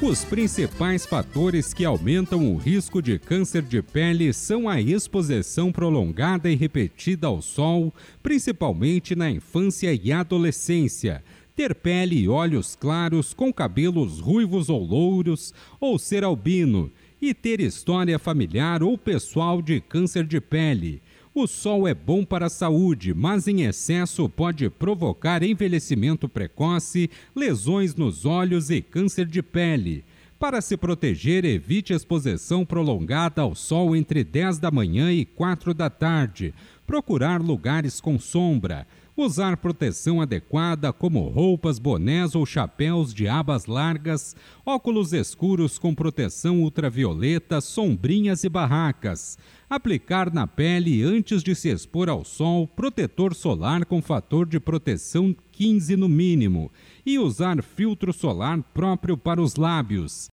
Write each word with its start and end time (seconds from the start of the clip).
Os 0.00 0.24
principais 0.24 1.04
fatores 1.04 1.74
que 1.74 1.84
aumentam 1.84 2.54
o 2.54 2.56
risco 2.56 3.02
de 3.02 3.18
câncer 3.18 3.62
de 3.62 3.82
pele 3.82 4.32
são 4.32 4.68
a 4.68 4.80
exposição 4.80 5.72
prolongada 5.72 6.48
e 6.48 6.54
repetida 6.54 7.26
ao 7.26 7.42
sol, 7.42 7.92
principalmente 8.22 9.16
na 9.16 9.28
infância 9.28 9.92
e 9.92 10.12
adolescência 10.12 11.22
ter 11.58 11.74
pele 11.74 12.16
e 12.16 12.28
olhos 12.28 12.76
claros 12.76 13.34
com 13.34 13.52
cabelos 13.52 14.20
ruivos 14.20 14.70
ou 14.70 14.80
louros, 14.80 15.52
ou 15.80 15.98
ser 15.98 16.22
albino, 16.22 16.88
e 17.20 17.34
ter 17.34 17.60
história 17.60 18.16
familiar 18.16 18.80
ou 18.80 18.96
pessoal 18.96 19.60
de 19.60 19.80
câncer 19.80 20.24
de 20.24 20.40
pele. 20.40 21.02
O 21.40 21.46
sol 21.46 21.86
é 21.86 21.94
bom 21.94 22.24
para 22.24 22.46
a 22.46 22.50
saúde, 22.50 23.14
mas 23.14 23.46
em 23.46 23.62
excesso 23.62 24.28
pode 24.28 24.68
provocar 24.68 25.40
envelhecimento 25.40 26.28
precoce, 26.28 27.08
lesões 27.32 27.94
nos 27.94 28.26
olhos 28.26 28.70
e 28.70 28.82
câncer 28.82 29.24
de 29.24 29.40
pele. 29.40 30.04
Para 30.36 30.60
se 30.60 30.76
proteger, 30.76 31.44
evite 31.44 31.92
exposição 31.92 32.66
prolongada 32.66 33.40
ao 33.40 33.54
sol 33.54 33.94
entre 33.94 34.24
10 34.24 34.58
da 34.58 34.72
manhã 34.72 35.12
e 35.12 35.24
4 35.24 35.72
da 35.72 35.88
tarde. 35.88 36.52
Procurar 36.84 37.40
lugares 37.40 38.00
com 38.00 38.18
sombra 38.18 38.84
Usar 39.20 39.56
proteção 39.56 40.20
adequada, 40.20 40.92
como 40.92 41.28
roupas, 41.28 41.80
bonés 41.80 42.36
ou 42.36 42.46
chapéus 42.46 43.12
de 43.12 43.26
abas 43.26 43.66
largas, 43.66 44.36
óculos 44.64 45.12
escuros 45.12 45.76
com 45.76 45.92
proteção 45.92 46.62
ultravioleta, 46.62 47.60
sombrinhas 47.60 48.44
e 48.44 48.48
barracas. 48.48 49.36
Aplicar 49.70 50.32
na 50.32 50.46
pele 50.46 51.02
antes 51.02 51.42
de 51.42 51.54
se 51.54 51.68
expor 51.68 52.08
ao 52.08 52.24
sol 52.24 52.66
protetor 52.66 53.34
solar 53.34 53.84
com 53.84 54.00
fator 54.00 54.46
de 54.46 54.58
proteção 54.58 55.36
15 55.52 55.94
no 55.94 56.08
mínimo. 56.08 56.72
E 57.04 57.18
usar 57.18 57.62
filtro 57.62 58.10
solar 58.10 58.62
próprio 58.72 59.18
para 59.18 59.42
os 59.42 59.56
lábios. 59.56 60.30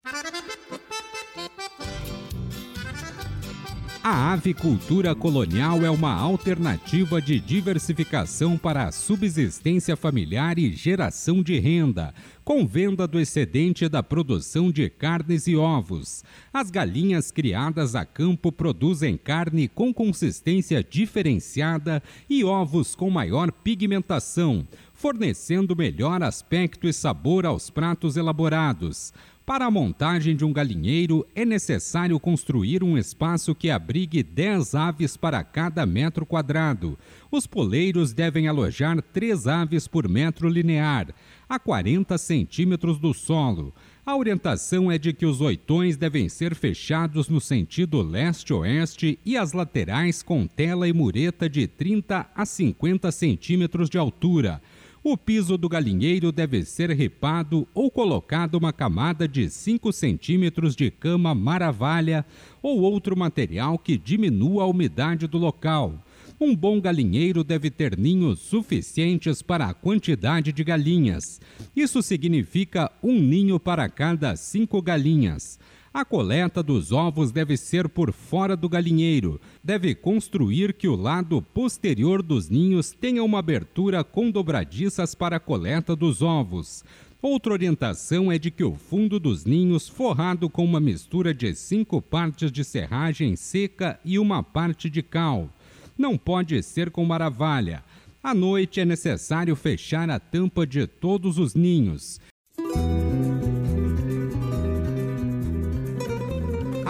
A 4.01 4.31
avicultura 4.31 5.13
colonial 5.13 5.85
é 5.85 5.89
uma 5.89 6.13
alternativa 6.13 7.21
de 7.21 7.37
diversificação 7.37 8.57
para 8.57 8.85
a 8.85 8.93
subsistência 8.93 9.97
familiar 9.97 10.57
e 10.57 10.71
geração 10.71 11.43
de 11.43 11.59
renda, 11.59 12.13
com 12.45 12.65
venda 12.65 13.05
do 13.05 13.19
excedente 13.19 13.89
da 13.89 14.01
produção 14.01 14.71
de 14.71 14.89
carnes 14.89 15.47
e 15.47 15.57
ovos. 15.57 16.23
As 16.53 16.71
galinhas 16.71 17.29
criadas 17.29 17.93
a 17.93 18.05
campo 18.05 18.53
produzem 18.53 19.17
carne 19.17 19.67
com 19.67 19.93
consistência 19.93 20.81
diferenciada 20.81 22.01
e 22.29 22.41
ovos 22.45 22.95
com 22.95 23.09
maior 23.09 23.51
pigmentação, 23.51 24.65
fornecendo 24.93 25.75
melhor 25.75 26.23
aspecto 26.23 26.87
e 26.87 26.93
sabor 26.93 27.45
aos 27.45 27.69
pratos 27.69 28.15
elaborados. 28.15 29.13
Para 29.49 29.65
a 29.65 29.71
montagem 29.71 30.35
de 30.35 30.45
um 30.45 30.53
galinheiro, 30.53 31.25
é 31.33 31.43
necessário 31.43 32.19
construir 32.19 32.83
um 32.83 32.95
espaço 32.95 33.55
que 33.55 33.71
abrigue 33.71 34.21
10 34.21 34.75
aves 34.75 35.17
para 35.17 35.43
cada 35.43 35.87
metro 35.87 36.23
quadrado. 36.23 36.95
Os 37.31 37.47
poleiros 37.47 38.13
devem 38.13 38.47
alojar 38.47 39.01
3 39.01 39.47
aves 39.47 39.87
por 39.87 40.07
metro 40.07 40.47
linear, 40.47 41.07
a 41.49 41.57
40 41.57 42.15
centímetros 42.19 42.99
do 42.99 43.11
solo. 43.11 43.73
A 44.05 44.15
orientação 44.15 44.91
é 44.91 44.99
de 44.99 45.13
que 45.13 45.25
os 45.25 45.41
oitões 45.41 45.97
devem 45.97 46.29
ser 46.29 46.53
fechados 46.53 47.27
no 47.27 47.41
sentido 47.41 48.03
leste-oeste 48.03 49.17
e 49.25 49.35
as 49.35 49.53
laterais 49.53 50.21
com 50.21 50.45
tela 50.45 50.87
e 50.87 50.93
mureta 50.93 51.49
de 51.49 51.65
30 51.65 52.29
a 52.35 52.45
50 52.45 53.11
centímetros 53.11 53.89
de 53.89 53.97
altura. 53.97 54.61
O 55.01 55.15
piso 55.15 55.57
do 55.57 55.69
galinheiro 55.69 56.29
deve 56.29 56.65
ser 56.65 56.91
ripado 56.91 57.65
ou 57.73 57.89
colocado 57.89 58.55
uma 58.55 58.73
camada 58.73 59.29
de 59.29 59.49
5 59.49 59.93
centímetros 59.93 60.75
de 60.75 60.91
cama 60.91 61.33
maravalha 61.33 62.25
ou 62.61 62.81
outro 62.81 63.15
material 63.15 63.79
que 63.79 63.97
diminua 63.97 64.63
a 64.63 64.67
umidade 64.67 65.25
do 65.25 65.37
local. 65.37 66.03
Um 66.37 66.53
bom 66.53 66.81
galinheiro 66.81 67.45
deve 67.45 67.69
ter 67.69 67.97
ninhos 67.97 68.39
suficientes 68.39 69.41
para 69.41 69.67
a 69.67 69.73
quantidade 69.73 70.51
de 70.51 70.63
galinhas. 70.65 71.39
Isso 71.73 72.01
significa 72.01 72.91
um 73.01 73.17
ninho 73.21 73.57
para 73.57 73.87
cada 73.87 74.35
cinco 74.35 74.81
galinhas. 74.81 75.57
A 75.91 76.05
coleta 76.05 76.61
dos 76.61 76.91
ovos 76.91 77.31
deve 77.31 77.57
ser 77.57 77.89
por 77.89 78.13
fora 78.13 78.55
do 78.55 78.69
galinheiro. 78.69 79.41
Deve 79.63 79.95
construir 79.95 80.73
que 80.73 80.87
o 80.87 80.95
lado 80.95 81.41
posterior 81.41 82.21
dos 82.21 82.47
ninhos 82.47 82.91
tenha 82.91 83.23
uma 83.23 83.39
abertura 83.39 84.03
com 84.03 84.29
dobradiças 84.29 85.15
para 85.15 85.37
a 85.37 85.39
coleta 85.39 85.95
dos 85.95 86.21
ovos. 86.21 86.83
Outra 87.21 87.51
orientação 87.51 88.31
é 88.31 88.37
de 88.37 88.51
que 88.51 88.63
o 88.63 88.75
fundo 88.75 89.19
dos 89.19 89.45
ninhos, 89.45 89.89
forrado 89.89 90.49
com 90.49 90.63
uma 90.63 90.79
mistura 90.79 91.33
de 91.33 91.53
cinco 91.55 92.01
partes 92.01 92.51
de 92.51 92.63
serragem 92.63 93.35
seca 93.35 93.99
e 94.05 94.19
uma 94.19 94.43
parte 94.43 94.89
de 94.89 95.01
cal. 95.01 95.49
Não 95.97 96.17
pode 96.17 96.61
ser 96.61 96.91
com 96.91 97.03
maravalha. 97.03 97.83
À 98.23 98.33
noite 98.33 98.79
é 98.79 98.85
necessário 98.85 99.55
fechar 99.55 100.09
a 100.09 100.19
tampa 100.19 100.67
de 100.67 100.85
todos 100.85 101.37
os 101.37 101.55
ninhos. 101.55 102.21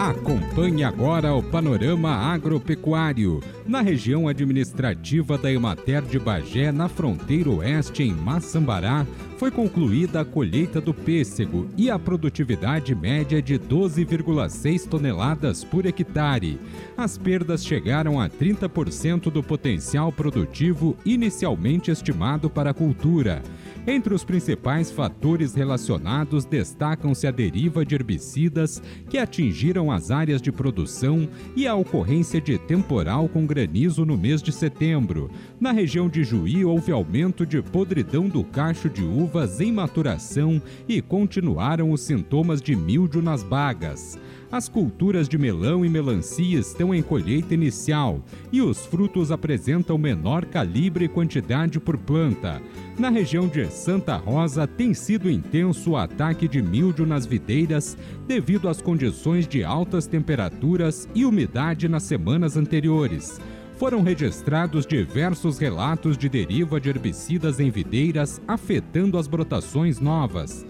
Acompanhe 0.00 0.82
agora 0.82 1.34
o 1.34 1.42
panorama 1.42 2.10
agropecuário. 2.10 3.42
Na 3.66 3.82
região 3.82 4.28
administrativa 4.28 5.36
da 5.36 5.52
Emater 5.52 6.00
de 6.00 6.18
Bagé, 6.18 6.72
na 6.72 6.88
fronteira 6.88 7.50
oeste, 7.50 8.02
em 8.04 8.14
Maçambará, 8.14 9.06
foi 9.40 9.50
concluída 9.50 10.20
a 10.20 10.24
colheita 10.24 10.82
do 10.82 10.92
pêssego 10.92 11.66
e 11.74 11.90
a 11.90 11.98
produtividade 11.98 12.94
média 12.94 13.40
de 13.40 13.58
12,6 13.58 14.86
toneladas 14.86 15.64
por 15.64 15.86
hectare. 15.86 16.60
As 16.94 17.16
perdas 17.16 17.64
chegaram 17.64 18.20
a 18.20 18.28
30% 18.28 19.30
do 19.30 19.42
potencial 19.42 20.12
produtivo 20.12 20.94
inicialmente 21.06 21.90
estimado 21.90 22.50
para 22.50 22.68
a 22.68 22.74
cultura. 22.74 23.42
Entre 23.86 24.12
os 24.12 24.22
principais 24.22 24.90
fatores 24.90 25.54
relacionados 25.54 26.44
destacam-se 26.44 27.26
a 27.26 27.30
deriva 27.30 27.82
de 27.82 27.94
herbicidas 27.94 28.82
que 29.08 29.16
atingiram 29.16 29.90
as 29.90 30.10
áreas 30.10 30.42
de 30.42 30.52
produção 30.52 31.26
e 31.56 31.66
a 31.66 31.74
ocorrência 31.74 32.42
de 32.42 32.58
temporal 32.58 33.26
com 33.26 33.46
granizo 33.46 34.04
no 34.04 34.18
mês 34.18 34.42
de 34.42 34.52
setembro. 34.52 35.30
Na 35.58 35.72
região 35.72 36.10
de 36.10 36.22
Juí 36.22 36.62
houve 36.62 36.92
aumento 36.92 37.46
de 37.46 37.62
podridão 37.62 38.28
do 38.28 38.44
cacho 38.44 38.90
de 38.90 39.02
uvas 39.30 39.60
em 39.60 39.70
maturação 39.70 40.60
e 40.88 41.00
continuaram 41.00 41.92
os 41.92 42.00
sintomas 42.00 42.60
de 42.60 42.74
mildio 42.74 43.22
nas 43.22 43.44
bagas. 43.44 44.18
As 44.50 44.68
culturas 44.68 45.28
de 45.28 45.38
melão 45.38 45.84
e 45.84 45.88
melancia 45.88 46.58
estão 46.58 46.92
em 46.92 47.00
colheita 47.00 47.54
inicial 47.54 48.20
e 48.50 48.60
os 48.60 48.84
frutos 48.84 49.30
apresentam 49.30 49.96
menor 49.96 50.44
calibre 50.46 51.04
e 51.04 51.08
quantidade 51.08 51.78
por 51.78 51.96
planta. 51.96 52.60
Na 52.98 53.08
região 53.08 53.46
de 53.46 53.70
Santa 53.70 54.16
Rosa 54.16 54.66
tem 54.66 54.92
sido 54.92 55.30
intenso 55.30 55.92
o 55.92 55.96
ataque 55.96 56.48
de 56.48 56.60
mildio 56.60 57.06
nas 57.06 57.24
videiras 57.24 57.96
devido 58.26 58.68
às 58.68 58.82
condições 58.82 59.46
de 59.46 59.62
altas 59.62 60.08
temperaturas 60.08 61.08
e 61.14 61.24
umidade 61.24 61.88
nas 61.88 62.02
semanas 62.02 62.56
anteriores 62.56 63.40
foram 63.80 64.02
registrados 64.02 64.84
diversos 64.84 65.58
relatos 65.58 66.18
de 66.18 66.28
deriva 66.28 66.78
de 66.78 66.90
herbicidas 66.90 67.58
em 67.58 67.70
videiras 67.70 68.38
afetando 68.46 69.16
as 69.16 69.26
brotações 69.26 69.98
novas. 69.98 70.66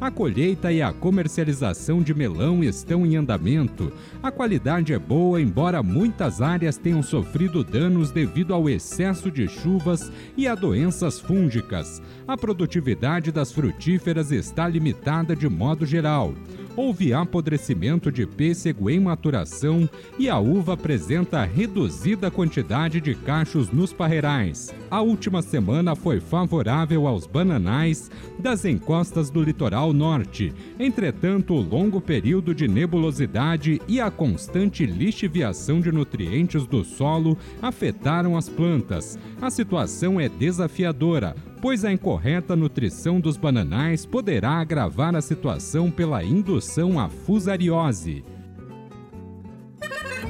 A 0.00 0.12
colheita 0.12 0.70
e 0.70 0.80
a 0.80 0.92
comercialização 0.92 2.00
de 2.00 2.14
melão 2.14 2.62
estão 2.62 3.04
em 3.04 3.16
andamento. 3.16 3.92
A 4.22 4.30
qualidade 4.30 4.92
é 4.92 4.98
boa, 4.98 5.40
embora 5.40 5.82
muitas 5.82 6.40
áreas 6.40 6.76
tenham 6.76 7.02
sofrido 7.02 7.64
danos 7.64 8.12
devido 8.12 8.54
ao 8.54 8.68
excesso 8.68 9.28
de 9.28 9.48
chuvas 9.48 10.12
e 10.36 10.46
a 10.46 10.54
doenças 10.54 11.18
fúngicas. 11.18 12.00
A 12.28 12.36
produtividade 12.36 13.32
das 13.32 13.50
frutíferas 13.50 14.30
está 14.30 14.68
limitada 14.68 15.34
de 15.34 15.48
modo 15.48 15.84
geral. 15.84 16.32
Houve 16.76 17.12
apodrecimento 17.12 18.10
de 18.10 18.26
pêssego 18.26 18.88
em 18.88 19.00
maturação 19.00 19.88
e 20.18 20.28
a 20.28 20.38
uva 20.38 20.74
apresenta 20.74 21.44
reduzida 21.44 22.30
quantidade 22.30 23.00
de 23.00 23.14
cachos 23.14 23.70
nos 23.70 23.92
parreirais. 23.92 24.74
A 24.90 25.00
última 25.00 25.42
semana 25.42 25.94
foi 25.94 26.20
favorável 26.20 27.06
aos 27.06 27.26
bananais 27.26 28.10
das 28.38 28.64
encostas 28.64 29.30
do 29.30 29.42
litoral 29.42 29.92
norte. 29.92 30.52
Entretanto, 30.78 31.54
o 31.54 31.60
longo 31.60 32.00
período 32.00 32.54
de 32.54 32.66
nebulosidade 32.66 33.80
e 33.86 34.00
a 34.00 34.10
constante 34.10 34.86
lixiviação 34.86 35.80
de 35.80 35.92
nutrientes 35.92 36.66
do 36.66 36.84
solo 36.84 37.36
afetaram 37.60 38.36
as 38.36 38.48
plantas. 38.48 39.18
A 39.40 39.50
situação 39.50 40.20
é 40.20 40.28
desafiadora, 40.28 41.34
pois 41.62 41.84
a 41.84 41.92
incorreta 41.92 42.56
nutrição 42.56 43.20
dos 43.20 43.36
bananais 43.36 44.04
poderá 44.04 44.54
agravar 44.58 45.14
a 45.14 45.20
situação 45.20 45.92
pela 45.92 46.24
indução 46.24 46.98
à 46.98 47.08
fusariose. 47.08 48.24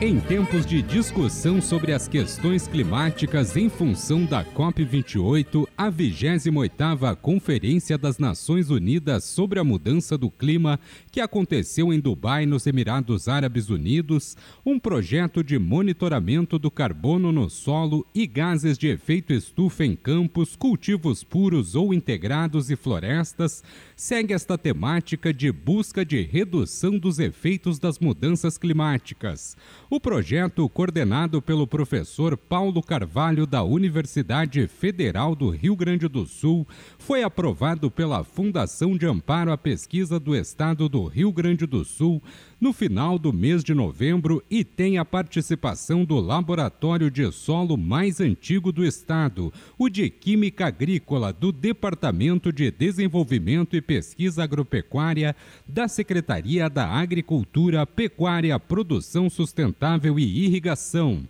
Em 0.04 0.19
tempos 0.19 0.66
de 0.66 0.82
discussão 0.82 1.62
sobre 1.62 1.93
as 1.93 2.08
questões 2.08 2.66
climáticas 2.66 3.56
em 3.56 3.69
função 3.69 4.25
da 4.25 4.44
COP28, 4.44 5.64
a 5.78 5.93
28ª 5.93 7.14
Conferência 7.14 7.96
das 7.96 8.19
Nações 8.19 8.69
Unidas 8.69 9.22
sobre 9.22 9.60
a 9.60 9.64
Mudança 9.64 10.19
do 10.19 10.28
Clima, 10.28 10.81
que 11.12 11.20
aconteceu 11.20 11.93
em 11.93 12.00
Dubai, 12.00 12.46
nos 12.46 12.66
Emirados 12.66 13.28
Árabes 13.28 13.70
Unidos, 13.70 14.37
um 14.66 14.76
projeto 14.76 15.44
de 15.44 15.56
monitoramento 15.56 16.58
do 16.58 16.69
carbono 16.69 17.31
no 17.31 17.49
solo 17.49 18.04
e 18.12 18.26
gases 18.26 18.76
de 18.76 18.88
efeito 18.88 19.32
estufa 19.32 19.84
em 19.84 19.94
campos, 19.94 20.56
cultivos 20.56 21.22
puros 21.22 21.76
ou 21.76 21.94
integrados 21.94 22.72
e 22.72 22.75
florestas, 22.75 23.62
segue 24.02 24.34
esta 24.34 24.58
temática 24.58 25.32
de 25.32 25.52
busca 25.52 26.04
de 26.04 26.22
redução 26.22 26.99
dos 26.99 27.20
efeitos 27.20 27.78
das 27.78 28.00
mudanças 28.00 28.58
climáticas. 28.58 29.56
O 29.88 30.00
projeto, 30.00 30.69
coordenado 30.69 31.40
pelo 31.40 31.69
professor 31.69 32.37
Paulo 32.37 32.82
Carvalho 32.82 33.46
da 33.46 33.62
Universidade 33.62 34.66
Federal 34.66 35.37
do 35.37 35.50
Rio 35.50 35.76
Grande 35.76 36.08
do 36.08 36.26
Sul, 36.26 36.66
foi 36.99 37.22
aprovado 37.22 37.93
pela 37.93 38.25
Fundação 38.25 38.96
de 38.96 39.06
Amparo 39.06 39.52
à 39.52 39.56
Pesquisa 39.56 40.19
do 40.19 40.34
Estado 40.34 40.88
do 40.88 41.06
Rio 41.06 41.31
Grande 41.31 41.64
do 41.64 41.84
Sul 41.84 42.20
no 42.62 42.73
final 42.73 43.19
do 43.19 43.32
mês 43.32 43.64
de 43.64 43.75
novembro 43.75 44.41
e 44.49 44.62
tem 44.62 44.97
a 44.97 45.05
participação 45.05 46.05
do 46.05 46.20
laboratório 46.20 47.11
de 47.11 47.29
solo 47.32 47.76
mais 47.76 48.20
antigo 48.20 48.70
do 48.70 48.85
estado, 48.85 49.53
o 49.76 49.88
de 49.88 50.09
Química 50.09 50.67
Agrícola 50.67 51.32
do 51.32 51.50
Departamento 51.50 52.53
de 52.53 52.70
Desenvolvimento 52.70 53.75
e 53.75 53.82
Pesquisa 53.82 54.44
Agropecuária 54.44 55.35
da 55.67 55.88
Secretaria 55.88 56.70
da 56.70 56.87
Agricultura, 56.87 57.85
Pecuária, 57.85 58.56
Produção 58.61 59.29
Sustentável 59.29 60.17
e 60.17 60.44
Irrigação. 60.44 61.25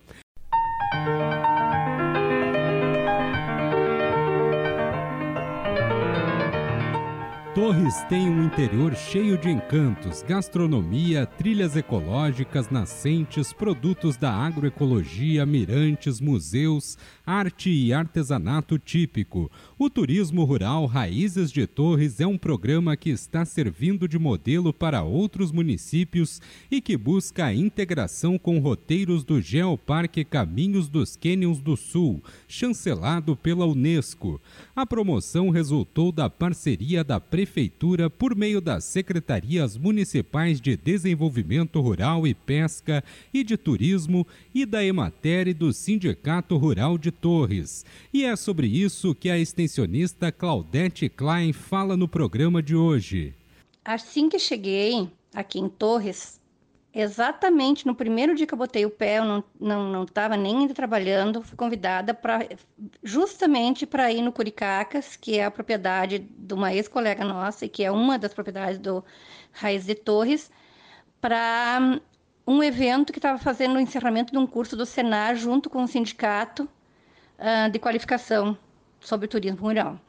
Torres 7.63 8.03
tem 8.09 8.29
um 8.29 8.43
interior 8.43 8.93
cheio 8.93 9.37
de 9.37 9.49
encantos, 9.49 10.21
gastronomia, 10.21 11.25
trilhas 11.25 11.77
ecológicas, 11.77 12.69
nascentes, 12.69 13.53
produtos 13.53 14.17
da 14.17 14.33
agroecologia, 14.33 15.45
mirantes, 15.45 16.19
museus, 16.19 16.97
arte 17.25 17.69
e 17.69 17.93
artesanato 17.93 18.77
típico. 18.77 19.49
O 19.79 19.89
turismo 19.89 20.43
rural 20.43 20.85
Raízes 20.85 21.53
de 21.53 21.65
Torres 21.65 22.19
é 22.19 22.27
um 22.27 22.37
programa 22.37 22.97
que 22.97 23.09
está 23.09 23.45
servindo 23.45 24.09
de 24.09 24.19
modelo 24.19 24.73
para 24.73 25.01
outros 25.01 25.49
municípios 25.49 26.41
e 26.69 26.81
que 26.81 26.97
busca 26.97 27.45
a 27.45 27.55
integração 27.55 28.37
com 28.37 28.59
roteiros 28.59 29.23
do 29.23 29.39
Geoparque 29.39 30.25
Caminhos 30.25 30.89
dos 30.89 31.15
Cânions 31.15 31.61
do 31.61 31.77
Sul, 31.77 32.21
chancelado 32.45 33.37
pela 33.37 33.65
Unesco. 33.65 34.41
A 34.75 34.85
promoção 34.85 35.49
resultou 35.49 36.11
da 36.11 36.29
parceria 36.29 37.05
da 37.05 37.21
Prefeitura 37.21 37.52
por 38.09 38.35
meio 38.35 38.59
das 38.59 38.83
Secretarias 38.83 39.77
Municipais 39.77 40.59
de 40.59 40.75
Desenvolvimento 40.75 41.79
Rural 41.79 42.25
e 42.25 42.33
Pesca 42.33 43.03
e 43.33 43.43
de 43.43 43.55
Turismo 43.57 44.25
e 44.53 44.65
da 44.65 44.83
Emater 44.83 45.47
e 45.47 45.53
do 45.53 45.71
Sindicato 45.71 46.57
Rural 46.57 46.97
de 46.97 47.11
Torres. 47.11 47.85
E 48.13 48.25
é 48.25 48.35
sobre 48.35 48.67
isso 48.67 49.13
que 49.13 49.29
a 49.29 49.37
extensionista 49.37 50.31
Claudete 50.31 51.07
Klein 51.09 51.53
fala 51.53 51.95
no 51.95 52.07
programa 52.07 52.61
de 52.61 52.75
hoje. 52.75 53.33
Assim 53.85 54.29
que 54.29 54.39
cheguei 54.39 55.09
aqui 55.33 55.59
em 55.59 55.69
Torres, 55.69 56.39
exatamente 56.93 57.87
no 57.87 57.95
primeiro 57.95 58.35
dia 58.35 58.45
que 58.45 58.53
eu 58.53 58.57
botei 58.57 58.85
o 58.85 58.89
pé, 58.89 59.17
eu 59.17 59.25
não 59.25 59.43
não 59.59 59.91
não 59.91 60.03
estava 60.03 60.37
nem 60.37 60.59
ainda 60.59 60.73
trabalhando, 60.73 61.41
fui 61.41 61.57
convidada 61.57 62.13
para 62.13 62.47
justamente 63.03 63.85
para 63.85 64.11
ir 64.11 64.21
no 64.21 64.31
Curicacas, 64.31 65.15
que 65.15 65.39
é 65.39 65.45
a 65.45 65.51
propriedade 65.51 66.19
de 66.19 66.53
uma 66.53 66.73
ex-colega 66.73 67.25
nossa 67.25 67.65
e 67.65 67.69
que 67.69 67.83
é 67.83 67.91
uma 67.91 68.17
das 68.19 68.33
propriedades 68.33 68.79
do 68.79 69.03
Raiz 69.51 69.85
de 69.85 69.95
Torres, 69.95 70.51
para 71.19 71.99
um 72.45 72.61
evento 72.61 73.13
que 73.13 73.19
estava 73.19 73.39
fazendo 73.39 73.75
o 73.75 73.79
encerramento 73.79 74.31
de 74.31 74.37
um 74.37 74.45
curso 74.45 74.75
do 74.75 74.85
Senar 74.85 75.35
junto 75.35 75.69
com 75.69 75.83
o 75.83 75.87
sindicato 75.87 76.69
uh, 77.39 77.71
de 77.71 77.79
qualificação 77.79 78.57
sobre 78.99 79.27
turismo 79.27 79.59
rural. 79.61 79.99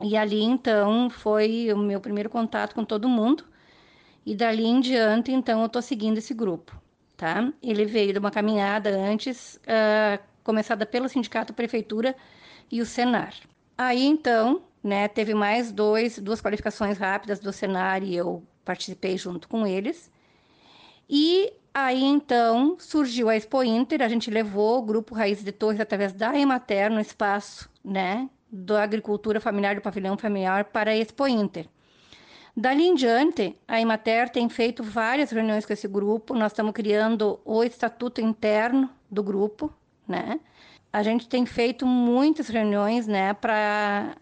E 0.00 0.16
ali 0.16 0.42
então 0.42 1.08
foi 1.08 1.72
o 1.72 1.78
meu 1.78 2.00
primeiro 2.00 2.28
contato 2.28 2.74
com 2.74 2.84
todo 2.84 3.08
mundo. 3.08 3.44
E 4.26 4.34
dali 4.34 4.64
em 4.64 4.80
diante, 4.80 5.30
então, 5.30 5.60
eu 5.60 5.66
estou 5.66 5.80
seguindo 5.80 6.18
esse 6.18 6.34
grupo, 6.34 6.76
tá? 7.16 7.52
Ele 7.62 7.84
veio 7.86 8.12
de 8.12 8.18
uma 8.18 8.32
caminhada 8.32 8.90
antes, 8.90 9.54
uh, 9.62 10.20
começada 10.42 10.84
pelo 10.84 11.08
Sindicato 11.08 11.54
Prefeitura 11.54 12.14
e 12.68 12.80
o 12.80 12.86
Senar. 12.86 13.32
Aí, 13.78 14.04
então, 14.04 14.64
né, 14.82 15.06
teve 15.06 15.32
mais 15.32 15.70
dois, 15.70 16.18
duas 16.18 16.40
qualificações 16.42 16.98
rápidas 16.98 17.38
do 17.38 17.52
Senar 17.52 18.02
e 18.02 18.16
eu 18.16 18.42
participei 18.64 19.16
junto 19.16 19.48
com 19.48 19.64
eles. 19.64 20.10
E 21.08 21.52
aí, 21.72 22.02
então, 22.02 22.76
surgiu 22.80 23.28
a 23.28 23.36
Expo 23.36 23.62
Inter, 23.62 24.02
a 24.02 24.08
gente 24.08 24.28
levou 24.28 24.78
o 24.78 24.82
Grupo 24.82 25.14
Raiz 25.14 25.44
de 25.44 25.52
Torres 25.52 25.80
através 25.80 26.12
da 26.12 26.36
Emater 26.36 26.90
no 26.90 26.98
espaço, 27.00 27.70
né, 27.84 28.28
da 28.50 28.82
agricultura 28.82 29.40
familiar 29.40 29.76
do 29.76 29.82
pavilhão 29.82 30.18
familiar 30.18 30.64
para 30.64 30.90
a 30.90 30.96
Expo 30.96 31.28
Inter. 31.28 31.68
Dali 32.56 32.86
em 32.86 32.94
diante, 32.94 33.54
a 33.68 33.78
Imater 33.78 34.30
tem 34.30 34.48
feito 34.48 34.82
várias 34.82 35.30
reuniões 35.30 35.66
com 35.66 35.74
esse 35.74 35.86
grupo. 35.86 36.32
Nós 36.32 36.52
estamos 36.52 36.72
criando 36.72 37.38
o 37.44 37.62
estatuto 37.62 38.18
interno 38.22 38.88
do 39.10 39.22
grupo, 39.22 39.70
né? 40.08 40.40
A 40.90 41.02
gente 41.02 41.28
tem 41.28 41.44
feito 41.44 41.84
muitas 41.84 42.48
reuniões, 42.48 43.06
né, 43.06 43.34
para 43.34 44.16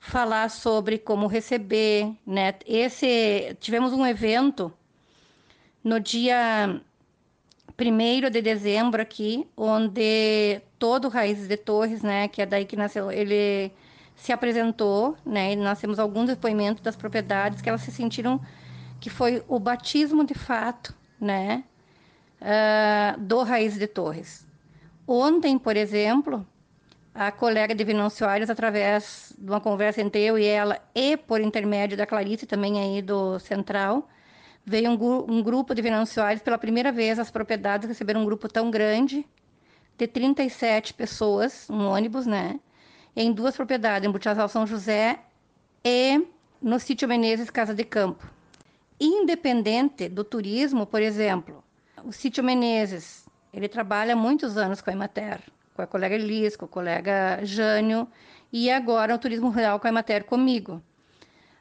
falar 0.00 0.50
sobre 0.50 0.98
como 0.98 1.28
receber, 1.28 2.12
né? 2.26 2.54
Esse 2.66 3.56
tivemos 3.60 3.92
um 3.92 4.04
evento 4.04 4.72
no 5.84 6.00
dia 6.00 6.80
1 7.78 8.30
de 8.30 8.42
dezembro 8.42 9.00
aqui, 9.00 9.46
onde 9.56 10.60
todo 10.80 11.08
Raízes 11.08 11.46
de 11.46 11.56
Torres, 11.56 12.02
né, 12.02 12.26
que 12.26 12.42
é 12.42 12.46
daí 12.46 12.64
que 12.64 12.76
nasceu, 12.76 13.10
ele 13.12 13.72
se 14.18 14.32
apresentou, 14.32 15.16
né? 15.24 15.52
E 15.52 15.56
nós 15.56 15.80
temos 15.80 15.98
alguns 15.98 16.26
depoimentos 16.26 16.82
das 16.82 16.96
propriedades 16.96 17.62
que 17.62 17.68
elas 17.68 17.82
se 17.82 17.92
sentiram 17.92 18.40
que 19.00 19.08
foi 19.08 19.42
o 19.48 19.58
batismo 19.60 20.24
de 20.24 20.34
fato, 20.34 20.92
né? 21.20 21.64
Uh, 22.40 23.20
do 23.20 23.42
Raiz 23.42 23.78
de 23.78 23.86
Torres. 23.86 24.46
Ontem, 25.06 25.58
por 25.58 25.76
exemplo, 25.76 26.46
a 27.14 27.32
colega 27.32 27.74
de 27.74 27.84
Venâncio 27.84 28.18
Soares, 28.18 28.50
através 28.50 29.32
de 29.38 29.50
uma 29.50 29.60
conversa 29.60 30.00
entre 30.00 30.20
eu 30.22 30.38
e 30.38 30.44
ela, 30.44 30.80
e 30.94 31.16
por 31.16 31.40
intermédio 31.40 31.96
da 31.96 32.06
Clarice, 32.06 32.46
também 32.46 32.78
aí 32.80 33.00
do 33.00 33.38
Central, 33.38 34.08
veio 34.64 34.90
um, 34.90 35.32
um 35.32 35.42
grupo 35.42 35.74
de 35.74 35.82
Venâncio 35.82 36.16
Soares, 36.16 36.42
pela 36.42 36.58
primeira 36.58 36.92
vez 36.92 37.18
as 37.18 37.30
propriedades 37.30 37.88
receberam 37.88 38.22
um 38.22 38.24
grupo 38.24 38.48
tão 38.48 38.70
grande, 38.70 39.24
de 39.96 40.06
37 40.06 40.94
pessoas, 40.94 41.68
um 41.70 41.86
ônibus, 41.86 42.26
né? 42.26 42.60
Em 43.20 43.32
duas 43.32 43.56
propriedades, 43.56 44.08
em 44.08 44.12
Butiazal 44.12 44.48
São 44.48 44.64
José 44.64 45.18
e 45.84 46.24
no 46.62 46.78
sítio 46.78 47.08
Menezes 47.08 47.50
Casa 47.50 47.74
de 47.74 47.82
Campo. 47.82 48.24
Independente 49.00 50.08
do 50.08 50.22
turismo, 50.22 50.86
por 50.86 51.02
exemplo, 51.02 51.64
o 52.04 52.12
sítio 52.12 52.44
Menezes, 52.44 53.26
ele 53.52 53.66
trabalha 53.66 54.14
muitos 54.14 54.56
anos 54.56 54.80
com 54.80 54.90
a 54.90 54.92
Emater, 54.92 55.40
com 55.74 55.82
a 55.82 55.86
colega 55.86 56.14
Elis, 56.14 56.54
com 56.54 56.66
o 56.66 56.68
colega 56.68 57.40
Jânio, 57.42 58.06
e 58.52 58.70
agora 58.70 59.16
o 59.16 59.18
turismo 59.18 59.48
rural 59.48 59.80
com 59.80 59.88
a 59.88 59.90
Emater 59.90 60.22
comigo. 60.22 60.80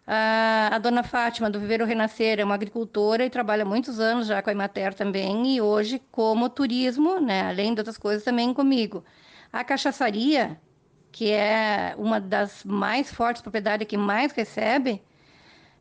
A, 0.06 0.70
a 0.74 0.78
dona 0.78 1.02
Fátima, 1.02 1.50
do 1.50 1.60
Viveiro 1.60 1.86
Renascer, 1.86 2.40
é 2.40 2.44
uma 2.44 2.54
agricultora 2.54 3.26
e 3.26 3.32
trabalha 3.32 3.66
muitos 3.66 4.00
anos 4.00 4.28
já 4.28 4.44
com 4.44 4.52
a 4.52 4.54
Emater 4.54 4.94
também, 4.94 5.56
e 5.56 5.60
hoje 5.60 6.00
como 6.12 6.50
turismo, 6.50 7.20
né, 7.20 7.48
além 7.48 7.74
de 7.74 7.80
outras 7.80 7.98
coisas, 7.98 8.24
também 8.24 8.54
comigo. 8.54 9.04
A 9.52 9.64
cachaçaria, 9.64 10.60
que 11.18 11.32
é 11.32 11.96
uma 11.98 12.22
das 12.22 12.64
mais 12.64 13.12
fortes 13.12 13.42
propriedades 13.42 13.88
que 13.88 13.98
mais 13.98 14.32
recebe, 14.34 15.02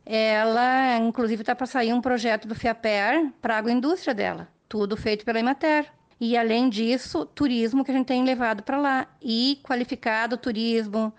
ela, 0.06 0.96
inclusive, 0.96 1.42
está 1.42 1.54
para 1.54 1.66
sair 1.66 1.92
um 1.92 2.00
projeto 2.00 2.48
do 2.48 2.54
FIAPER 2.54 3.30
para 3.42 3.54
a 3.54 3.58
agroindústria 3.58 4.14
dela, 4.14 4.48
tudo 4.66 4.96
feito 4.96 5.26
pela 5.26 5.38
Emater. 5.38 5.92
E, 6.18 6.38
além 6.38 6.70
disso, 6.70 7.26
turismo 7.26 7.84
que 7.84 7.90
a 7.90 7.94
gente 7.94 8.06
tem 8.06 8.24
levado 8.24 8.62
para 8.62 8.78
lá. 8.78 9.06
E 9.20 9.60
qualificado 9.62 10.38
turismo, 10.38 11.12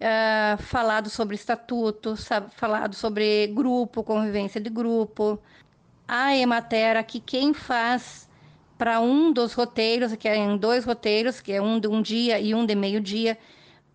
uh, 0.00 0.62
falado 0.62 1.10
sobre 1.10 1.34
estatuto, 1.34 2.16
sabe, 2.16 2.52
falado 2.54 2.94
sobre 2.94 3.48
grupo, 3.48 4.04
convivência 4.04 4.60
de 4.60 4.70
grupo. 4.70 5.36
A 6.06 6.32
Emater 6.36 6.96
aqui, 6.96 7.18
quem 7.18 7.52
faz 7.52 8.27
para 8.78 9.00
um 9.00 9.32
dos 9.32 9.52
roteiros, 9.52 10.14
que 10.14 10.28
é 10.28 10.36
em 10.36 10.56
dois 10.56 10.84
roteiros, 10.84 11.40
que 11.40 11.52
é 11.52 11.60
um 11.60 11.80
de 11.80 11.88
um 11.88 12.00
dia 12.00 12.38
e 12.38 12.54
um 12.54 12.64
de 12.64 12.76
meio-dia, 12.76 13.36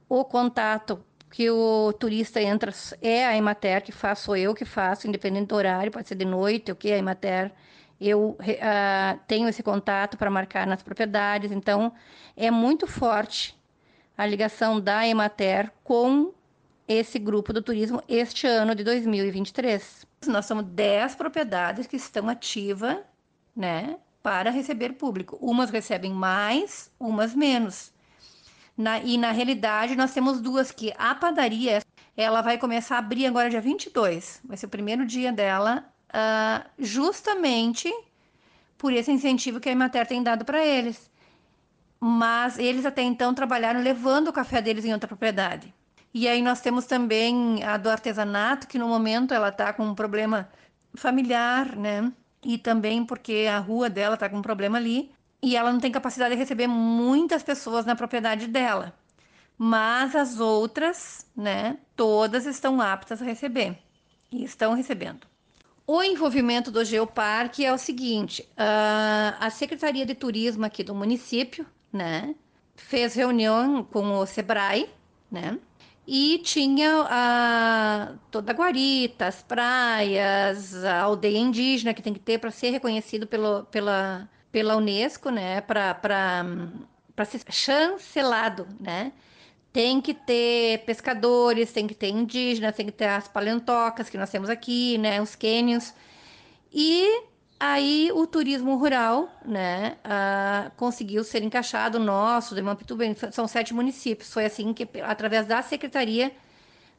o 0.09 0.25
contato 0.25 1.03
que 1.31 1.49
o 1.49 1.91
turista 1.93 2.39
entra 2.39 2.71
é 3.01 3.25
a 3.25 3.35
Emater 3.35 3.81
que 3.81 3.91
faz, 3.91 4.19
sou 4.19 4.35
eu 4.37 4.53
que 4.53 4.65
faço, 4.65 5.07
independente 5.07 5.47
do 5.47 5.55
horário, 5.55 5.91
pode 5.91 6.07
ser 6.07 6.15
de 6.15 6.25
noite, 6.25 6.71
o 6.71 6.75
que 6.75 6.89
é 6.89 6.95
a 6.95 6.97
Emater. 6.99 7.51
Eu 7.99 8.37
uh, 8.39 9.19
tenho 9.25 9.47
esse 9.47 9.63
contato 9.63 10.17
para 10.17 10.29
marcar 10.29 10.67
nas 10.67 10.83
propriedades, 10.83 11.51
então 11.51 11.93
é 12.35 12.51
muito 12.51 12.85
forte 12.85 13.57
a 14.15 14.25
ligação 14.25 14.79
da 14.79 15.07
Emater 15.07 15.71
com 15.83 16.33
esse 16.87 17.17
grupo 17.17 17.53
do 17.53 17.61
turismo 17.61 18.03
este 18.07 18.45
ano 18.45 18.75
de 18.75 18.83
2023. 18.83 20.05
Nós 20.27 20.45
somos 20.45 20.65
10 20.65 21.15
propriedades 21.15 21.87
que 21.87 21.95
estão 21.95 22.29
ativas, 22.29 22.97
né, 23.55 23.97
para 24.23 24.49
receber 24.49 24.93
público. 24.93 25.37
Umas 25.41 25.69
recebem 25.69 26.13
mais, 26.13 26.89
umas 26.97 27.35
menos. 27.35 27.91
Na, 28.75 28.99
e 28.99 29.17
na 29.17 29.31
realidade 29.31 29.95
nós 29.95 30.13
temos 30.13 30.41
duas 30.41 30.71
que 30.71 30.93
a 30.97 31.13
padaria 31.13 31.83
ela 32.15 32.41
vai 32.41 32.57
começar 32.57 32.95
a 32.95 32.99
abrir 32.99 33.25
agora 33.25 33.49
dia 33.49 33.61
22, 33.61 34.41
vai 34.43 34.55
ser 34.55 34.67
o 34.67 34.69
primeiro 34.69 35.05
dia 35.05 35.31
dela, 35.31 35.85
uh, 36.09 36.69
justamente 36.79 37.91
por 38.77 38.93
esse 38.93 39.11
incentivo 39.11 39.59
que 39.59 39.69
a 39.69 39.71
Emater 39.71 40.07
tem 40.07 40.21
dado 40.21 40.45
para 40.45 40.63
eles. 40.63 41.11
Mas 41.99 42.59
eles 42.59 42.85
até 42.85 43.01
então 43.01 43.33
trabalharam 43.33 43.81
levando 43.81 44.27
o 44.27 44.33
café 44.33 44.61
deles 44.61 44.85
em 44.85 44.93
outra 44.93 45.07
propriedade. 45.07 45.73
E 46.13 46.27
aí 46.27 46.41
nós 46.41 46.61
temos 46.61 46.85
também 46.85 47.63
a 47.63 47.77
do 47.77 47.89
artesanato, 47.89 48.67
que 48.67 48.77
no 48.77 48.87
momento 48.87 49.33
ela 49.33 49.49
está 49.49 49.73
com 49.73 49.83
um 49.83 49.95
problema 49.95 50.49
familiar, 50.95 51.75
né? 51.75 52.11
E 52.43 52.57
também 52.57 53.05
porque 53.05 53.47
a 53.49 53.59
rua 53.59 53.89
dela 53.89 54.15
está 54.15 54.29
com 54.29 54.37
um 54.37 54.41
problema 54.41 54.77
ali 54.77 55.11
e 55.41 55.55
ela 55.55 55.71
não 55.71 55.79
tem 55.79 55.91
capacidade 55.91 56.33
de 56.33 56.39
receber 56.39 56.67
muitas 56.67 57.43
pessoas 57.43 57.85
na 57.85 57.95
propriedade 57.95 58.47
dela. 58.47 58.93
Mas 59.57 60.15
as 60.15 60.39
outras, 60.39 61.25
né, 61.35 61.77
todas 61.95 62.45
estão 62.45 62.81
aptas 62.81 63.21
a 63.21 63.25
receber 63.25 63.77
e 64.31 64.43
estão 64.43 64.73
recebendo. 64.73 65.27
O 65.85 66.01
envolvimento 66.01 66.71
do 66.71 66.83
Geoparque 66.83 67.65
é 67.65 67.73
o 67.73 67.77
seguinte: 67.77 68.47
a 68.57 69.49
Secretaria 69.51 70.05
de 70.05 70.15
Turismo 70.15 70.65
aqui 70.65 70.83
do 70.83 70.95
município, 70.95 71.65
né, 71.91 72.33
fez 72.75 73.13
reunião 73.13 73.83
com 73.83 74.17
o 74.17 74.25
Sebrae, 74.25 74.89
né, 75.29 75.59
e 76.07 76.39
tinha 76.39 77.05
a, 77.09 78.15
toda 78.31 78.51
a 78.51 78.55
guarita, 78.55 79.27
as 79.27 79.41
praias, 79.41 80.83
a 80.83 81.01
aldeia 81.01 81.37
indígena 81.37 81.93
que 81.93 82.01
tem 82.01 82.13
que 82.13 82.19
ter 82.19 82.39
para 82.39 82.51
ser 82.51 82.71
reconhecido 82.71 83.25
pelo, 83.27 83.63
pela 83.65 84.29
pela 84.53 84.77
Unesco, 84.77 85.31
né, 85.31 85.61
para 85.61 87.25
ser 87.25 87.41
chancelado, 87.51 88.67
né? 88.79 89.11
Tem 89.73 89.99
que 89.99 90.13
ter 90.13 90.85
pescadores, 90.85 91.73
tem 91.73 91.87
que 91.87 91.95
ter 91.95 92.09
indígenas, 92.09 92.75
tem 92.75 92.85
que 92.85 92.91
ter 92.91 93.07
as 93.07 93.27
paleontocas 93.27 94.09
que 94.09 94.17
nós 94.17 94.29
temos 94.29 94.49
aqui, 94.51 94.99
né, 94.99 95.19
os 95.19 95.35
cânions. 95.35 95.93
E 96.71 97.23
aí 97.71 98.11
o 98.13 98.27
turismo 98.27 98.75
rural, 98.75 99.29
né, 99.45 99.95
uh, 100.03 100.71
conseguiu 100.75 101.23
ser 101.23 101.43
encaixado 101.43 101.97
nosso, 101.97 102.53
de 102.53 102.61
Mampituba, 102.61 103.03
são 103.31 103.47
sete 103.47 103.73
municípios. 103.73 104.33
Foi 104.33 104.45
assim 104.45 104.73
que, 104.73 104.87
através 105.01 105.47
da 105.47 105.61
Secretaria 105.61 106.31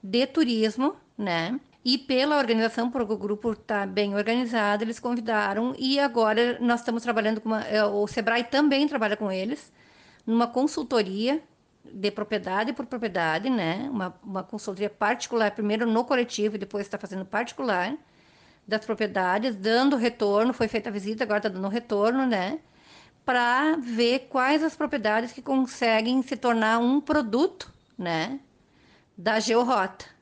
de 0.03 0.27
Turismo, 0.27 0.97
né, 1.19 1.61
e 1.85 1.99
pela 1.99 2.39
organização, 2.39 2.91
porque 2.91 3.13
o 3.13 3.17
grupo 3.17 3.53
está 3.53 3.85
bem 3.87 4.15
organizado, 4.15 4.83
eles 4.85 4.99
convidaram 4.99 5.75
e 5.79 6.01
agora 6.01 6.59
nós 6.61 6.81
estamos 6.81 7.03
trabalhando 7.03 7.43
com 7.43 7.51
uma, 7.51 7.63
é, 7.65 7.85
o 7.85 8.07
Sebrae 8.07 8.45
também 8.45 8.89
trabalha 8.89 9.17
com 9.19 9.31
eles 9.31 9.71
numa 10.27 10.47
consultoria 10.47 11.43
de 11.85 12.11
propriedade 12.11 12.73
por 12.73 12.87
propriedade, 12.87 13.51
né? 13.51 13.87
Uma, 13.91 14.15
uma 14.25 14.43
consultoria 14.43 14.89
particular, 14.89 15.51
primeiro 15.51 15.87
no 15.87 16.05
coletivo 16.05 16.57
e 16.57 16.59
depois 16.59 16.87
está 16.87 16.97
fazendo 16.97 17.27
particular 17.27 17.95
das 18.67 18.85
propriedades, 18.85 19.57
dando 19.57 19.97
retorno. 19.97 20.53
Foi 20.53 20.69
feita 20.69 20.89
a 20.89 20.93
visita, 20.93 21.25
agora 21.25 21.39
está 21.39 21.49
dando 21.49 21.69
retorno, 21.69 22.27
né? 22.27 22.61
Para 23.25 23.77
ver 23.77 24.29
quais 24.31 24.63
as 24.63 24.77
propriedades 24.77 25.33
que 25.33 25.43
conseguem 25.43 26.23
se 26.23 26.37
tornar 26.37 26.79
um 26.79 27.01
produto, 27.01 27.73
né? 27.99 28.41
Da 29.17 29.41
georrota 29.41 30.15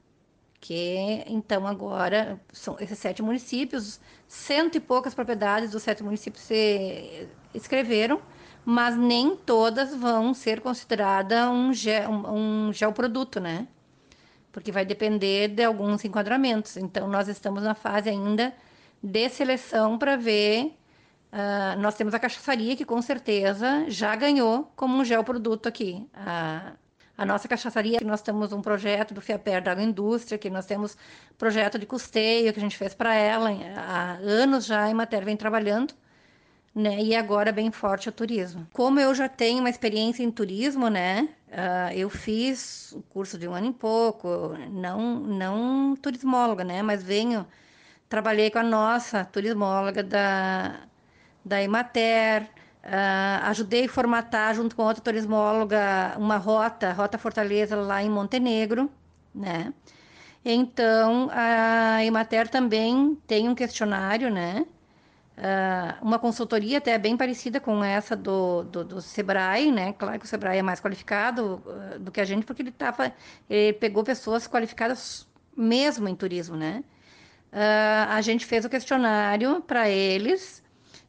que 0.63 1.25
então 1.27 1.67
agora 1.67 2.41
são 2.53 2.77
esses 2.79 2.97
sete 2.97 3.21
municípios, 3.21 4.01
cento 4.29 4.77
e 4.77 4.81
poucas 4.81 5.13
propriedades 5.13 5.73
dos 5.73 5.83
sete 5.83 6.05
municípios 6.05 6.45
se 6.45 7.29
escreveram, 7.53 8.23
mas 8.65 8.97
nem 8.97 9.37
todas 9.37 9.93
vão 9.93 10.33
ser 10.33 10.61
consideradas 10.61 11.49
um, 11.49 11.73
ge, 11.73 12.07
um, 12.07 12.69
um 12.69 12.73
geoproduto, 12.73 13.41
né? 13.41 13.67
Porque 14.53 14.71
vai 14.71 14.85
depender 14.85 15.49
de 15.49 15.65
alguns 15.65 16.05
enquadramentos. 16.05 16.77
Então, 16.77 17.09
nós 17.09 17.27
estamos 17.27 17.63
na 17.63 17.75
fase 17.75 18.11
ainda 18.11 18.55
de 19.03 19.29
seleção 19.29 19.99
para 19.99 20.17
ver. 20.17 20.77
Uh, 21.33 21.81
nós 21.81 21.95
temos 21.95 22.13
a 22.13 22.19
cachaçaria, 22.19 22.77
que 22.77 22.85
com 22.85 23.01
certeza 23.01 23.87
já 23.89 24.15
ganhou 24.15 24.71
como 24.77 24.99
um 24.99 25.05
geoproduto 25.05 25.69
aqui. 25.69 26.07
Uh, 26.15 26.77
a 27.17 27.27
nossa 27.27 27.47
cachaçaria, 27.47 27.99
que 27.99 28.05
nós 28.05 28.23
temos 28.23 28.53
um 28.53 28.61
projeto 28.61 29.15
do 29.15 29.21
FIAPER 29.21 29.63
da 29.63 29.73
agroindústria, 29.73 30.39
que 30.39 30.51
nós 30.51 30.67
temos 30.67 30.97
projeto 31.37 31.79
de 31.79 31.87
custeio 31.87 32.53
que 32.53 32.59
a 32.59 32.63
gente 32.63 32.77
fez 32.77 32.95
para 32.95 33.15
ela 33.15 33.51
há 33.77 34.13
anos 34.15 34.67
já, 34.67 34.91
em 34.91 34.95
matéria 34.95 35.25
vem 35.25 35.37
trabalhando, 35.37 35.95
né? 36.75 37.01
E 37.03 37.15
agora 37.15 37.53
bem 37.53 37.71
forte 37.71 38.09
o 38.09 38.13
turismo. 38.13 38.67
Como 38.73 38.99
eu 38.99 39.15
já 39.15 39.29
tenho 39.29 39.61
uma 39.61 39.71
experiência 39.71 40.23
em 40.23 40.31
turismo, 40.31 40.89
né? 40.89 41.29
Uh, 41.53 41.93
eu 41.95 42.09
fiz 42.11 42.93
o 42.93 43.03
curso 43.03 43.39
de 43.39 43.47
um 43.47 43.55
ano 43.55 43.69
e 43.69 43.73
pouco, 43.75 44.57
não, 44.71 45.21
não 45.21 45.97
turismóloga, 45.97 46.65
né? 46.65 46.83
Mas 46.83 47.03
venho, 47.03 47.47
trabalhei 48.09 48.51
com 48.51 48.59
a 48.59 48.63
nossa 48.63 49.25
turismóloga 49.25 50.03
da, 50.03 50.81
da 51.45 51.63
Emater, 51.63 52.51
Uh, 52.85 53.39
ajudei 53.45 53.85
a 53.85 53.89
formatar, 53.89 54.55
junto 54.57 54.75
com 54.75 54.83
outra 54.83 55.03
turismóloga, 55.03 56.17
uma 56.19 56.37
rota, 56.37 56.93
Rota 56.93 57.17
Fortaleza, 57.17 57.77
lá 57.77 58.03
em 58.03 58.11
Montenegro, 58.11 58.91
né? 59.33 59.73
Então, 60.45 61.29
a 61.33 62.05
Emater 62.05 62.49
também 62.49 63.15
tem 63.27 63.49
um 63.49 63.55
questionário, 63.55 64.31
né? 64.33 64.67
Uh, 65.37 66.05
uma 66.05 66.19
consultoria 66.19 66.77
até 66.77 66.99
bem 66.99 67.17
parecida 67.17 67.59
com 67.59 67.83
essa 67.83 68.15
do, 68.15 68.65
do, 68.65 68.85
do, 68.85 69.01
Sebrae, 69.01 69.73
né? 69.73 69.95
Claro 69.95 70.19
que 70.19 70.27
o 70.27 70.29
Sebrae 70.29 70.59
é 70.59 70.63
mais 70.63 70.79
qualificado 70.79 71.63
uh, 71.65 71.99
do 71.99 72.13
que 72.13 72.21
a 72.21 72.25
gente, 72.25 72.45
porque 72.45 72.61
ele, 72.61 72.71
tava, 72.71 73.13
ele 73.49 73.73
pegou 73.73 74.05
pessoas 74.05 74.47
qualificadas 74.47 75.27
mesmo 75.57 76.07
em 76.07 76.15
turismo, 76.15 76.55
né? 76.55 76.85
Uh, 77.51 78.11
a 78.11 78.21
gente 78.21 78.45
fez 78.45 78.67
o 78.67 78.69
questionário 78.69 79.63
para 79.63 79.89
eles 79.89 80.63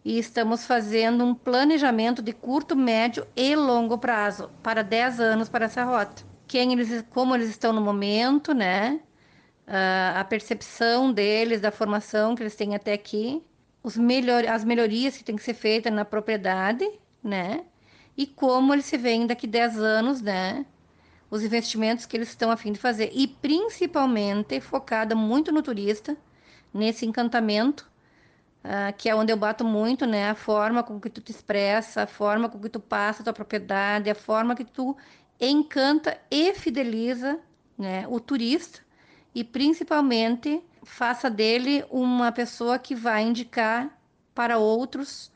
e 0.06 0.18
estamos 0.18 0.65
fazendo 0.65 1.25
um 1.25 1.36
planejamento 1.36 2.22
de 2.22 2.32
curto, 2.32 2.77
médio 2.77 3.27
e 3.36 3.56
longo 3.56 3.98
prazo 3.98 4.50
para 4.63 4.82
10 4.84 5.20
anos 5.20 5.50
para 5.50 5.65
essa 5.65 5.84
rota. 5.84 6.24
Quem 6.48 6.72
eles, 6.72 7.03
como 7.10 7.36
eles 7.36 7.50
estão 7.50 7.74
no 7.74 7.82
momento, 7.82 8.53
né? 8.53 9.00
A 9.65 10.25
percepção 10.25 11.13
deles, 11.13 11.62
da 11.62 11.72
formação 11.72 12.36
que 12.36 12.44
eles 12.44 12.56
têm 12.56 12.75
até 12.75 12.92
aqui, 12.92 13.42
os 13.83 13.97
melhor, 13.97 14.45
as 14.47 14.63
melhorias 14.63 15.17
que 15.17 15.23
têm 15.23 15.35
que 15.35 15.43
ser 15.43 15.53
feitas 15.53 15.93
na 15.93 16.05
propriedade, 16.05 16.89
né? 17.23 17.65
E 18.17 18.25
como 18.25 18.73
eles 18.73 18.85
se 18.85 18.97
veem 18.97 19.27
daqui 19.27 19.45
10 19.45 19.77
anos, 19.77 20.21
né? 20.21 20.65
Os 21.29 21.43
investimentos 21.43 22.05
que 22.05 22.15
eles 22.17 22.29
estão 22.29 22.49
a 22.49 22.57
fim 22.57 22.71
de 22.71 22.79
fazer. 22.79 23.11
E 23.13 23.27
principalmente 23.27 24.61
focada 24.61 25.15
muito 25.15 25.51
no 25.51 25.61
turista, 25.61 26.17
nesse 26.73 27.05
encantamento 27.05 27.91
Uh, 28.63 28.95
que 28.97 29.09
é 29.09 29.15
onde 29.15 29.29
eu 29.29 29.35
bato 29.35 29.65
muito, 29.65 30.05
né? 30.05 30.29
A 30.29 30.35
forma 30.35 30.81
com 30.83 30.97
que 30.97 31.09
tu 31.09 31.19
te 31.19 31.31
expressa, 31.31 32.03
a 32.03 32.07
forma 32.07 32.47
com 32.47 32.57
que 32.57 32.69
tu 32.69 32.79
passa 32.79 33.21
a 33.21 33.23
tua 33.25 33.33
propriedade, 33.33 34.09
a 34.09 34.15
forma 34.15 34.55
que 34.55 34.63
tu 34.63 34.95
encanta 35.37 36.17
e 36.31 36.53
fideliza 36.53 37.39
né, 37.77 38.05
o 38.07 38.19
turista 38.19 38.79
e 39.33 39.43
principalmente 39.43 40.63
faça 40.85 41.29
dele 41.29 41.83
uma 41.89 42.31
pessoa 42.31 42.77
que 42.79 42.95
vai 42.95 43.23
indicar 43.23 43.89
para 44.33 44.57
outros 44.57 45.31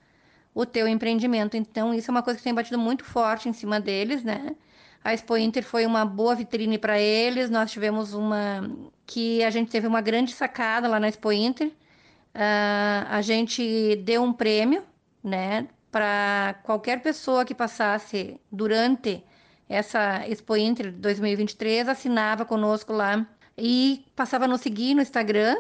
o 0.53 0.65
teu 0.65 0.87
empreendimento. 0.87 1.55
Então, 1.55 1.93
isso 1.93 2.09
é 2.09 2.11
uma 2.11 2.23
coisa 2.23 2.37
que 2.37 2.43
tem 2.43 2.53
batido 2.53 2.79
muito 2.79 3.03
forte 3.03 3.47
em 3.47 3.53
cima 3.53 3.79
deles, 3.79 4.23
né? 4.23 4.55
A 5.03 5.13
Expo 5.13 5.37
Inter 5.37 5.63
foi 5.63 5.85
uma 5.85 6.03
boa 6.03 6.35
vitrine 6.35 6.77
para 6.77 6.99
eles. 6.99 7.49
Nós 7.49 7.71
tivemos 7.71 8.13
uma 8.13 8.69
que 9.05 9.43
a 9.43 9.49
gente 9.49 9.71
teve 9.71 9.87
uma 9.87 10.01
grande 10.01 10.33
sacada 10.33 10.87
lá 10.87 10.99
na 10.99 11.07
Expo 11.07 11.31
Inter. 11.31 11.67
Uh, 11.67 13.07
a 13.09 13.21
gente 13.21 13.95
deu 14.03 14.23
um 14.23 14.33
prêmio, 14.33 14.83
né, 15.23 15.67
para 15.91 16.59
qualquer 16.63 17.01
pessoa 17.01 17.45
que 17.45 17.55
passasse 17.55 18.39
durante 18.51 19.23
essa 19.69 20.27
Expo 20.27 20.55
Inter 20.55 20.91
2023, 20.91 21.87
assinava 21.87 22.45
conosco 22.45 22.93
lá 22.93 23.25
e 23.57 24.05
passava 24.15 24.45
a 24.45 24.47
nos 24.47 24.61
seguir 24.61 24.93
no 24.93 25.01
Instagram. 25.01 25.57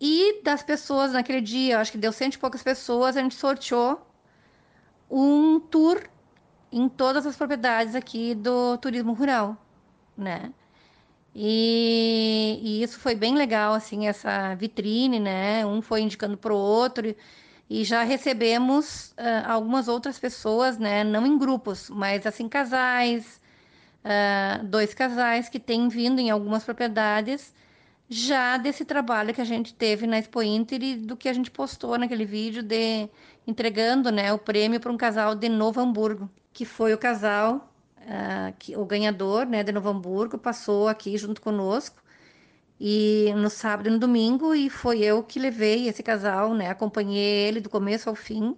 E 0.00 0.42
das 0.42 0.62
pessoas 0.62 1.12
naquele 1.12 1.40
dia, 1.40 1.80
acho 1.80 1.92
que 1.92 1.98
deu 1.98 2.12
cento 2.12 2.34
e 2.34 2.38
poucas 2.38 2.62
pessoas, 2.62 3.16
a 3.16 3.22
gente 3.22 3.34
sorteou 3.34 4.00
um 5.10 5.60
tour 5.60 6.02
em 6.70 6.88
todas 6.88 7.26
as 7.26 7.36
propriedades 7.36 7.94
aqui 7.94 8.34
do 8.34 8.76
turismo 8.78 9.12
rural, 9.12 9.56
né? 10.16 10.52
E, 11.34 12.58
e 12.62 12.82
isso 12.82 12.98
foi 12.98 13.14
bem 13.14 13.34
legal, 13.34 13.74
assim, 13.74 14.06
essa 14.06 14.54
vitrine, 14.54 15.20
né? 15.20 15.64
Um 15.66 15.82
foi 15.82 16.00
indicando 16.00 16.36
para 16.36 16.52
o 16.52 16.56
outro 16.56 17.14
e 17.68 17.84
já 17.84 18.02
recebemos 18.02 19.12
uh, 19.12 19.50
algumas 19.50 19.88
outras 19.88 20.18
pessoas, 20.18 20.78
né? 20.78 21.04
Não 21.04 21.26
em 21.26 21.36
grupos, 21.38 21.90
mas 21.90 22.26
assim 22.26 22.48
casais, 22.48 23.40
uh, 24.06 24.64
dois 24.64 24.94
casais 24.94 25.48
que 25.48 25.58
têm 25.58 25.88
vindo 25.88 26.20
em 26.20 26.30
algumas 26.30 26.64
propriedades 26.64 27.52
já 28.08 28.56
desse 28.56 28.84
trabalho 28.84 29.34
que 29.34 29.40
a 29.40 29.44
gente 29.44 29.74
teve 29.74 30.06
na 30.06 30.18
Expo 30.18 30.40
Inter 30.42 30.82
e 30.82 30.96
do 30.96 31.16
que 31.16 31.28
a 31.28 31.32
gente 31.32 31.50
postou 31.50 31.98
naquele 31.98 32.24
vídeo 32.24 32.62
de 32.62 33.08
entregando, 33.46 34.10
né, 34.12 34.32
o 34.32 34.38
prêmio 34.38 34.80
para 34.80 34.92
um 34.92 34.96
casal 34.96 35.34
de 35.34 35.48
Novo 35.48 35.80
Hamburgo, 35.80 36.30
que 36.52 36.64
foi 36.64 36.94
o 36.94 36.98
casal 36.98 37.72
uh, 37.98 38.54
que 38.58 38.76
o 38.76 38.84
ganhador, 38.84 39.46
né, 39.46 39.62
de 39.64 39.72
Novo 39.72 39.88
Hamburgo 39.88 40.38
passou 40.38 40.88
aqui 40.88 41.18
junto 41.18 41.40
conosco 41.40 42.00
e 42.80 43.32
no 43.36 43.50
sábado 43.50 43.88
e 43.88 43.90
no 43.90 43.98
domingo 43.98 44.54
e 44.54 44.70
foi 44.70 45.00
eu 45.00 45.22
que 45.22 45.38
levei 45.40 45.88
esse 45.88 46.02
casal, 46.02 46.54
né, 46.54 46.68
acompanhei 46.70 47.48
ele 47.48 47.60
do 47.60 47.68
começo 47.68 48.08
ao 48.08 48.14
fim, 48.14 48.56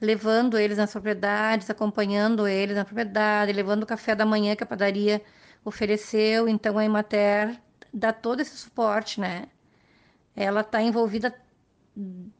levando 0.00 0.58
eles 0.58 0.78
nas 0.78 0.90
propriedades, 0.92 1.70
acompanhando 1.70 2.46
eles 2.46 2.76
na 2.76 2.84
propriedade, 2.84 3.52
levando 3.52 3.84
o 3.84 3.86
café 3.86 4.14
da 4.14 4.26
manhã 4.26 4.56
que 4.56 4.64
a 4.64 4.66
padaria 4.66 5.22
ofereceu, 5.64 6.48
então 6.48 6.78
a 6.78 6.84
Imater 6.84 7.56
dá 7.92 8.12
todo 8.12 8.40
esse 8.40 8.56
suporte, 8.56 9.20
né? 9.20 9.48
Ela 10.34 10.62
está 10.62 10.82
envolvida 10.82 11.34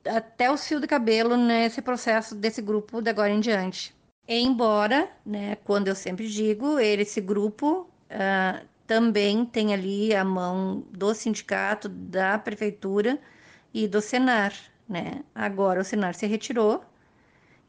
até 0.07 0.51
o 0.51 0.57
fio 0.57 0.81
de 0.81 0.87
cabelo 0.87 1.37
nesse 1.37 1.83
processo 1.83 2.35
desse 2.35 2.63
grupo 2.63 3.03
de 3.03 3.11
agora 3.11 3.31
em 3.31 3.41
diante. 3.41 3.95
Embora, 4.27 5.11
né, 5.27 5.57
quando 5.57 5.89
eu 5.89 5.95
sempre 5.95 6.29
digo, 6.29 6.79
ele, 6.79 7.03
esse 7.03 7.21
grupo 7.21 7.91
uh, 8.11 8.67
também 8.87 9.45
tem 9.45 9.75
ali 9.75 10.15
a 10.15 10.25
mão 10.25 10.85
do 10.91 11.15
sindicato, 11.15 11.89
da 11.89 12.39
prefeitura 12.39 13.19
e 13.75 13.87
do 13.89 14.01
Senar, 14.01 14.53
né? 14.89 15.23
Agora 15.35 15.81
o 15.81 15.85
Senar 15.85 16.15
se 16.15 16.27
retirou 16.27 16.85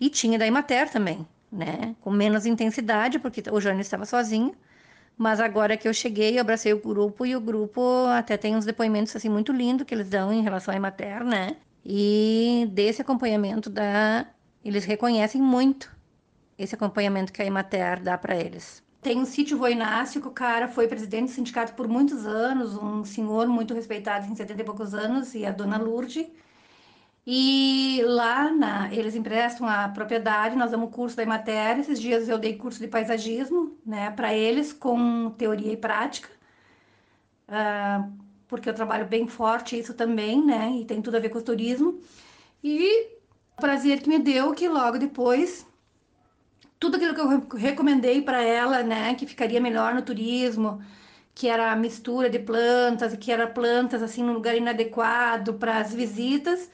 e 0.03 0.10
tinha 0.10 0.38
da 0.38 0.45
Imater 0.45 0.91
também, 0.91 1.25
né? 1.50 1.95
Com 2.01 2.12
menos 2.12 2.45
intensidade, 2.45 3.19
porque 3.19 3.41
o 3.50 3.62
Jânio 3.62 3.79
estava 3.79 4.05
sozinho, 4.05 4.53
mas 5.17 5.39
agora 5.39 5.77
que 5.77 5.88
eu 5.88 5.93
cheguei, 5.93 6.36
eu 6.36 6.41
abracei 6.41 6.74
o 6.74 6.77
grupo 6.77 7.25
e 7.25 7.33
o 7.38 7.39
grupo 7.39 7.81
até 8.07 8.36
tem 8.36 8.53
uns 8.53 8.65
depoimentos 8.65 9.15
assim 9.15 9.29
muito 9.29 9.53
lindos 9.53 9.86
que 9.88 9.95
eles 9.95 10.10
dão 10.10 10.33
em 10.33 10.41
relação 10.41 10.74
à 10.74 10.77
Emater, 10.77 11.24
né? 11.24 11.55
E 11.86 12.67
desse 12.74 13.01
acompanhamento 13.01 13.69
da 13.69 14.27
eles 14.63 14.83
reconhecem 14.83 15.41
muito 15.41 15.89
esse 16.57 16.75
acompanhamento 16.75 17.31
que 17.31 17.41
a 17.41 17.45
Emater 17.45 18.03
dá 18.03 18.17
para 18.17 18.36
eles. 18.36 18.83
Tem 19.01 19.17
um 19.17 19.25
sítio 19.25 19.57
Voinácio, 19.57 20.22
que 20.22 20.27
o 20.27 20.31
cara 20.31 20.67
foi 20.67 20.86
presidente 20.86 21.29
do 21.29 21.31
sindicato 21.31 21.74
por 21.75 21.88
muitos 21.88 22.25
anos, 22.25 22.75
um 22.75 23.05
senhor 23.05 23.48
muito 23.48 23.74
respeitado 23.74 24.27
em 24.27 24.36
70 24.36 24.62
e 24.62 24.65
poucos 24.65 24.93
anos, 24.93 25.33
e 25.33 25.45
a 25.45 25.51
dona 25.51 25.77
Lourdes. 25.77 26.27
E 27.25 28.01
lá 28.06 28.51
na, 28.51 28.94
eles 28.94 29.15
emprestam 29.15 29.65
a 29.68 29.88
propriedade, 29.88 30.58
nós 30.58 30.72
damos 30.72 30.94
curso 30.94 31.15
da 31.15 31.24
Emater. 31.24 31.80
Esses 31.80 32.00
dias 32.00 32.27
eu 32.27 32.38
dei 32.38 32.58
curso 32.58 32.80
de 32.80 32.88
paisagismo, 32.88 33.77
né, 33.86 34.12
para 34.12 34.34
eles, 34.34 34.74
com 34.74 35.30
teoria 35.32 35.72
e 35.72 35.77
prática, 35.77 36.30
uh, 37.48 38.12
porque 38.48 38.70
eu 38.70 38.74
trabalho 38.74 39.06
bem 39.08 39.27
forte 39.27 39.80
isso 39.80 39.94
também, 39.94 40.46
né, 40.46 40.72
e 40.82 40.86
tem 40.86 41.01
tudo 41.01 41.15
a 41.18 41.20
ver 41.20 41.30
com 41.30 41.39
o 41.39 41.42
turismo. 41.42 42.01
E 42.63 43.08
o 43.58 43.62
prazer 43.62 44.01
que 44.01 44.10
me 44.10 44.20
deu 44.20 44.53
que 44.53 44.68
logo 44.68 44.98
depois, 44.98 45.65
tudo 46.80 46.98
aquilo 46.98 47.13
que 47.15 47.22
eu 47.22 47.58
recomendei 47.58 48.22
para 48.22 48.42
ela, 48.44 48.84
né, 48.84 49.15
que 49.15 49.25
ficaria 49.25 49.62
melhor 49.62 49.94
no 49.96 50.01
turismo, 50.01 50.82
que 51.34 51.48
era 51.48 51.72
a 51.72 51.75
mistura 51.75 52.30
de 52.30 52.39
plantas, 52.39 53.15
que 53.15 53.32
era 53.32 53.47
plantas 53.47 54.04
assim 54.04 54.24
no 54.24 54.34
lugar 54.34 54.56
inadequado 54.58 55.54
para 55.56 55.78
as 55.78 55.93
visitas 55.93 56.69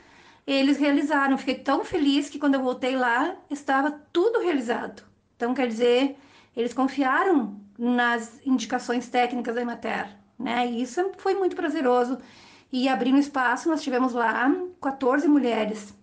eles 0.51 0.77
realizaram. 0.77 1.37
Fiquei 1.37 1.55
tão 1.55 1.83
feliz 1.83 2.29
que 2.29 2.39
quando 2.39 2.55
eu 2.55 2.61
voltei 2.61 2.95
lá, 2.95 3.35
estava 3.49 3.91
tudo 4.11 4.39
realizado. 4.39 5.03
Então, 5.35 5.53
quer 5.53 5.67
dizer, 5.67 6.17
eles 6.55 6.73
confiaram 6.73 7.59
nas 7.77 8.45
indicações 8.45 9.07
técnicas 9.07 9.55
da 9.55 9.61
Emater, 9.61 10.09
né? 10.37 10.67
E 10.67 10.81
isso 10.81 11.11
foi 11.17 11.33
muito 11.33 11.55
prazeroso. 11.55 12.17
E 12.71 12.87
abrindo 12.87 13.17
espaço, 13.17 13.69
nós 13.69 13.81
tivemos 13.81 14.13
lá 14.13 14.51
14 14.81 15.27
mulheres 15.27 15.93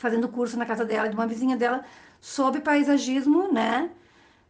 fazendo 0.00 0.28
curso 0.28 0.56
na 0.56 0.64
casa 0.64 0.84
dela, 0.84 1.08
de 1.08 1.14
uma 1.14 1.26
vizinha 1.26 1.56
dela, 1.56 1.84
sobre 2.20 2.60
paisagismo, 2.62 3.52
né? 3.52 3.90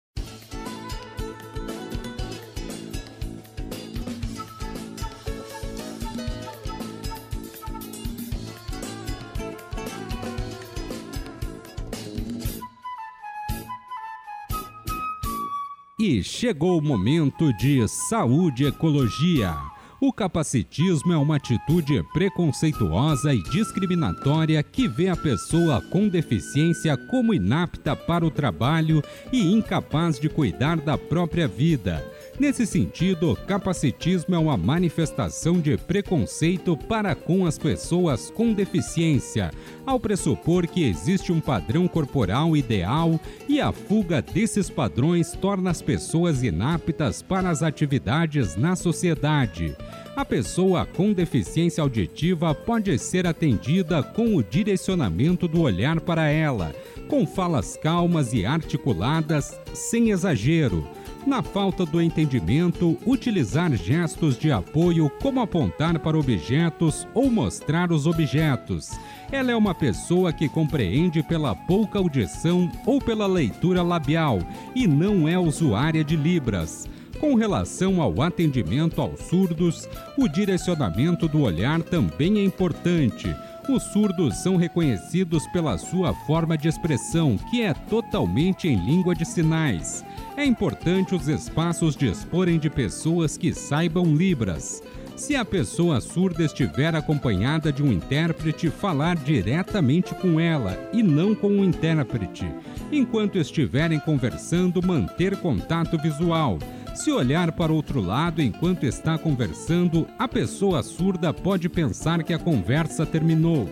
E 16.05 16.21
chegou 16.21 16.79
o 16.79 16.81
momento 16.81 17.53
de 17.53 17.87
saúde 17.87 18.65
e 18.65 18.67
ecologia. 18.67 19.55
O 20.01 20.11
capacitismo 20.11 21.13
é 21.13 21.17
uma 21.17 21.37
atitude 21.37 22.03
preconceituosa 22.11 23.33
e 23.33 23.41
discriminatória 23.43 24.61
que 24.61 24.85
vê 24.85 25.07
a 25.07 25.15
pessoa 25.15 25.79
com 25.79 26.09
deficiência 26.09 26.97
como 26.97 27.33
inapta 27.33 27.95
para 27.95 28.25
o 28.25 28.29
trabalho 28.29 29.01
e 29.31 29.49
incapaz 29.53 30.19
de 30.19 30.27
cuidar 30.27 30.75
da 30.75 30.97
própria 30.97 31.47
vida. 31.47 32.05
Nesse 32.39 32.65
sentido, 32.65 33.37
capacitismo 33.47 34.33
é 34.33 34.39
uma 34.39 34.57
manifestação 34.57 35.61
de 35.61 35.77
preconceito 35.77 36.75
para 36.75 37.13
com 37.13 37.45
as 37.45 37.59
pessoas 37.59 38.31
com 38.31 38.53
deficiência, 38.53 39.51
ao 39.85 39.99
pressupor 39.99 40.65
que 40.65 40.83
existe 40.83 41.31
um 41.31 41.39
padrão 41.39 41.87
corporal 41.87 42.57
ideal 42.57 43.19
e 43.47 43.61
a 43.61 43.71
fuga 43.71 44.19
desses 44.19 44.67
padrões 44.67 45.33
torna 45.33 45.69
as 45.69 45.79
pessoas 45.79 46.41
inaptas 46.41 47.21
para 47.21 47.51
as 47.51 47.61
atividades 47.61 48.55
na 48.55 48.75
sociedade. 48.75 49.75
A 50.15 50.25
pessoa 50.25 50.87
com 50.87 51.13
deficiência 51.13 51.83
auditiva 51.83 52.53
pode 52.55 52.97
ser 52.97 53.27
atendida 53.27 54.01
com 54.01 54.35
o 54.35 54.43
direcionamento 54.43 55.47
do 55.47 55.61
olhar 55.61 55.99
para 56.01 56.29
ela, 56.29 56.73
com 57.07 57.27
falas 57.27 57.77
calmas 57.77 58.33
e 58.33 58.43
articuladas, 58.43 59.59
sem 59.73 60.09
exagero. 60.09 60.87
Na 61.25 61.41
falta 61.41 61.85
do 61.85 62.01
entendimento, 62.01 62.97
utilizar 63.05 63.73
gestos 63.77 64.37
de 64.37 64.51
apoio 64.51 65.09
como 65.21 65.39
apontar 65.39 65.97
para 65.99 66.19
objetos 66.19 67.07
ou 67.13 67.31
mostrar 67.31 67.93
os 67.93 68.05
objetos. 68.05 68.91
Ela 69.31 69.51
é 69.51 69.55
uma 69.55 69.73
pessoa 69.73 70.33
que 70.33 70.49
compreende 70.49 71.23
pela 71.23 71.55
pouca 71.55 71.97
audição 71.97 72.69
ou 72.85 72.99
pela 72.99 73.25
leitura 73.25 73.81
labial 73.81 74.39
e 74.75 74.85
não 74.85 75.25
é 75.25 75.39
usuária 75.39 76.03
de 76.03 76.17
Libras. 76.17 76.89
Com 77.21 77.35
relação 77.35 78.01
ao 78.01 78.21
atendimento 78.21 79.01
aos 79.01 79.21
surdos, 79.21 79.87
o 80.17 80.27
direcionamento 80.27 81.25
do 81.29 81.41
olhar 81.41 81.81
também 81.81 82.39
é 82.39 82.43
importante. 82.43 83.33
Os 83.69 83.81
surdos 83.93 84.35
são 84.43 84.57
reconhecidos 84.57 85.47
pela 85.47 85.77
sua 85.77 86.13
forma 86.13 86.57
de 86.57 86.67
expressão, 86.67 87.37
que 87.49 87.61
é 87.61 87.73
totalmente 87.73 88.67
em 88.67 88.75
língua 88.75 89.15
de 89.15 89.23
sinais. 89.23 90.03
É 90.35 90.43
importante 90.43 91.13
os 91.13 91.27
espaços 91.27 91.95
disporem 91.95 92.57
de 92.57 92.67
pessoas 92.67 93.37
que 93.37 93.53
saibam 93.53 94.15
Libras. 94.15 94.81
Se 95.15 95.35
a 95.35 95.45
pessoa 95.45 96.01
surda 96.01 96.43
estiver 96.43 96.95
acompanhada 96.95 97.71
de 97.71 97.83
um 97.83 97.91
intérprete, 97.91 98.67
falar 98.71 99.15
diretamente 99.15 100.15
com 100.15 100.39
ela 100.39 100.89
e 100.91 101.03
não 101.03 101.35
com 101.35 101.49
o 101.49 101.63
intérprete. 101.63 102.51
Enquanto 102.91 103.37
estiverem 103.37 103.99
conversando, 103.99 104.81
manter 104.83 105.37
contato 105.37 105.99
visual. 105.99 106.57
Se 106.95 107.11
olhar 107.11 107.51
para 107.51 107.71
outro 107.71 108.01
lado 108.01 108.41
enquanto 108.41 108.85
está 108.85 109.19
conversando, 109.19 110.07
a 110.17 110.27
pessoa 110.27 110.81
surda 110.81 111.31
pode 111.31 111.69
pensar 111.69 112.23
que 112.23 112.33
a 112.33 112.39
conversa 112.39 113.05
terminou. 113.05 113.69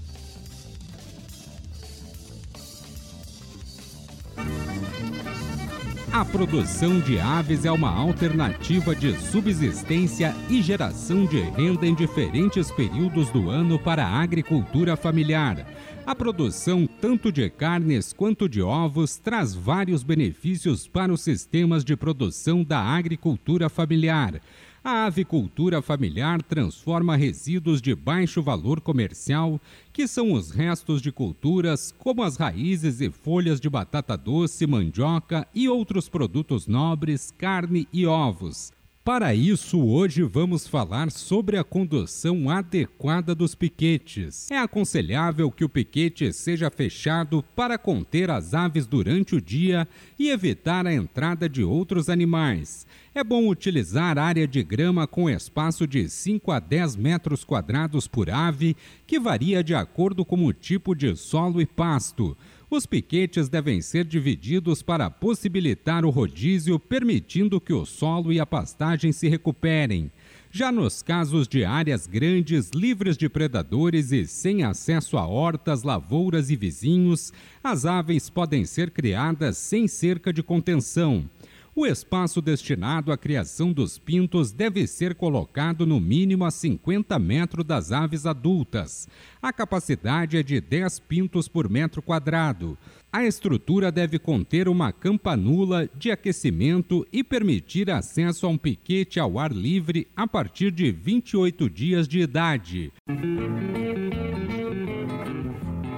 A 6.20 6.24
produção 6.26 7.00
de 7.00 7.18
aves 7.18 7.64
é 7.64 7.72
uma 7.72 7.88
alternativa 7.88 8.94
de 8.94 9.18
subsistência 9.18 10.37
e 10.50 10.61
geração 10.61 11.24
de 11.24 11.40
renda 11.40 11.87
em 11.87 11.94
diferentes 11.94 12.70
períodos 12.70 13.30
do 13.30 13.48
ano 13.48 13.78
para 13.78 14.04
a 14.04 14.20
agricultura 14.20 14.98
familiar. 14.98 15.66
A 16.04 16.14
produção 16.14 16.87
tanto 16.87 17.33
de 17.33 17.48
carnes 17.48 18.12
quanto 18.12 18.50
de 18.50 18.61
ovos 18.61 19.16
traz 19.16 19.54
vários 19.54 20.02
benefícios 20.02 20.87
para 20.87 21.11
os 21.11 21.22
sistemas 21.22 21.83
de 21.83 21.96
produção 21.96 22.62
da 22.62 22.83
agricultura 22.83 23.70
familiar. 23.70 24.42
A 24.83 25.05
avicultura 25.05 25.83
familiar 25.83 26.43
transforma 26.43 27.14
resíduos 27.14 27.83
de 27.83 27.95
baixo 27.95 28.43
valor 28.43 28.81
comercial, 28.81 29.61
que 29.93 30.09
são 30.09 30.33
os 30.33 30.51
restos 30.51 31.03
de 31.03 31.12
culturas 31.12 31.95
como 31.99 32.23
as 32.23 32.38
raízes 32.38 33.03
e 33.03 33.11
folhas 33.11 33.61
de 33.61 33.69
batata 33.69 34.16
doce, 34.16 34.66
mandioca 34.66 35.47
e 35.55 35.69
outros 35.69 36.09
produtos 36.09 36.66
nobres, 36.66 37.31
carne 37.37 37.87
e 37.93 38.07
ovos. 38.07 38.73
Para 39.12 39.35
isso, 39.35 39.85
hoje 39.85 40.23
vamos 40.23 40.68
falar 40.68 41.11
sobre 41.11 41.57
a 41.57 41.64
condução 41.64 42.49
adequada 42.49 43.35
dos 43.35 43.57
piquetes. 43.57 44.49
É 44.53 44.57
aconselhável 44.57 45.51
que 45.51 45.64
o 45.64 45.68
piquete 45.68 46.33
seja 46.33 46.70
fechado 46.70 47.44
para 47.57 47.77
conter 47.77 48.31
as 48.31 48.55
aves 48.55 48.87
durante 48.87 49.35
o 49.35 49.40
dia 49.40 49.88
e 50.16 50.31
evitar 50.31 50.87
a 50.87 50.94
entrada 50.94 51.49
de 51.49 51.64
outros 51.64 52.09
animais. 52.09 52.87
É 53.12 53.25
bom 53.25 53.49
utilizar 53.49 54.16
área 54.16 54.46
de 54.46 54.62
grama 54.62 55.09
com 55.09 55.29
espaço 55.29 55.88
de 55.88 56.09
5 56.09 56.53
a 56.53 56.61
10 56.61 56.94
metros 56.94 57.42
quadrados 57.42 58.07
por 58.07 58.31
ave, 58.31 58.77
que 59.09 59.18
varia 59.18 59.64
de 59.64 59.75
acordo 59.75 60.25
com 60.25 60.46
o 60.46 60.53
tipo 60.53 60.94
de 60.94 61.16
solo 61.16 61.61
e 61.61 61.66
pasto. 61.66 62.37
Os 62.70 62.87
piquetes 62.87 63.48
devem 63.48 63.83
ser 63.83 64.04
divididos 64.04 64.80
para 64.80 65.11
possibilitar 65.11 66.04
o 66.04 66.11
rodízio, 66.11 66.78
permitindo 66.78 67.61
que 67.61 67.72
o 67.72 67.85
solo 67.85 68.33
e 68.33 68.38
a 68.38 68.46
pastagem 68.46 69.11
se 69.11 69.28
recuperem. 69.28 70.09
Já 70.52 70.70
nos 70.70 71.02
casos 71.02 71.48
de 71.48 71.64
áreas 71.64 72.06
grandes, 72.06 72.70
livres 72.70 73.16
de 73.16 73.28
predadores 73.28 74.12
e 74.12 74.24
sem 74.24 74.62
acesso 74.62 75.18
a 75.18 75.26
hortas, 75.26 75.83
lavouras 75.83 76.48
e 76.48 76.54
vizinhos, 76.54 77.33
as 77.62 77.85
aves 77.85 78.30
podem 78.30 78.64
ser 78.64 78.92
criadas 78.92 79.59
sem 79.59 79.88
cerca 79.88 80.33
de 80.33 80.40
contenção. 80.40 81.28
O 81.74 81.87
espaço 81.87 82.42
destinado 82.42 83.12
à 83.12 83.16
criação 83.16 83.72
dos 83.72 83.96
pintos 83.96 84.50
deve 84.50 84.88
ser 84.88 85.14
colocado 85.14 85.87
no 85.87 86.00
mínimo 86.00 86.44
a 86.44 86.50
50 86.50 87.16
metros 87.18 87.64
das 87.64 87.92
aves 87.92 88.26
adultas. 88.26 89.09
A 89.40 89.52
capacidade 89.52 90.37
é 90.37 90.42
de 90.42 90.61
10 90.61 90.98
pintos 91.00 91.46
por 91.46 91.70
metro 91.70 92.02
quadrado. 92.02 92.76
A 93.12 93.24
estrutura 93.24 93.92
deve 93.92 94.18
conter 94.18 94.68
uma 94.68 94.92
campanula 94.92 95.88
de 95.96 96.11
aquecimento 96.11 97.06
e 97.12 97.22
permitir 97.22 97.88
acesso 97.88 98.46
a 98.46 98.48
um 98.48 98.59
piquete 98.59 99.20
ao 99.20 99.38
ar 99.38 99.52
livre 99.52 100.09
a 100.16 100.26
partir 100.26 100.72
de 100.72 100.90
28 100.90 101.70
dias 101.70 102.09
de 102.09 102.18
idade. 102.20 102.92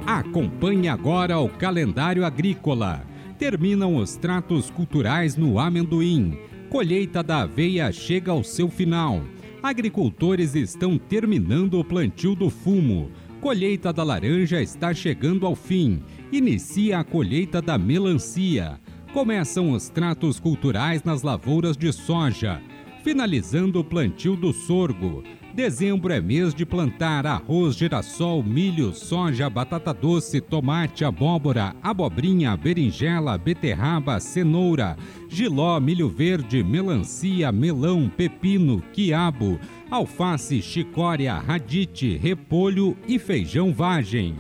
Acompanhe 0.07 0.89
agora 0.89 1.39
o 1.39 1.49
calendário 1.49 2.27
agrícola 2.27 3.11
terminam 3.43 3.97
os 3.97 4.15
tratos 4.15 4.71
culturais 4.71 5.35
no 5.35 5.59
amendoim. 5.59 6.39
Colheita 6.71 7.25
da 7.25 7.41
aveia 7.41 7.91
chega 7.91 8.31
ao 8.31 8.45
seu 8.45 8.69
final. 8.69 9.21
Agricultores 9.61 10.55
estão 10.55 10.97
terminando 10.97 11.81
o 11.81 11.85
plantio 11.85 12.37
do 12.37 12.49
fumo. 12.49 13.11
Colheita 13.41 13.93
da 13.93 14.05
laranja 14.05 14.63
está 14.63 14.95
chegando 14.95 15.45
ao 15.45 15.57
fim. 15.57 16.05
Inicia 16.31 17.01
a 17.01 17.05
colheita 17.05 17.61
da 17.61 17.77
melancia. 17.77 18.79
Começam 19.13 19.73
os 19.73 19.89
tratos 19.89 20.39
culturais 20.39 21.03
nas 21.03 21.23
lavouras 21.23 21.77
de 21.77 21.93
soja. 21.93 22.63
Finalizando 23.03 23.81
o 23.81 23.85
plantio 23.85 24.37
do 24.37 24.53
sorgo. 24.53 25.25
Dezembro 25.55 26.11
é 26.11 26.19
mês 26.19 26.55
de 26.55 26.65
plantar 26.65 27.27
arroz, 27.27 27.77
girassol, 27.77 28.43
milho, 28.43 28.95
soja, 28.95 29.51
batata 29.51 29.93
doce, 29.93 30.41
tomate, 30.41 31.05
abóbora, 31.05 31.77
abobrinha, 31.83 32.57
berinjela, 32.57 33.37
beterraba, 33.37 34.19
cenoura, 34.19 34.97
giló, 35.29 35.79
milho 35.79 36.09
verde, 36.09 36.65
melancia, 36.65 37.53
melão, 37.53 38.09
pepino, 38.09 38.83
quiabo, 38.95 39.61
alface, 39.91 40.63
chicória, 40.63 41.35
radite, 41.35 42.17
repolho 42.17 42.97
e 43.07 43.19
feijão 43.19 43.75
vagem. 43.75 44.35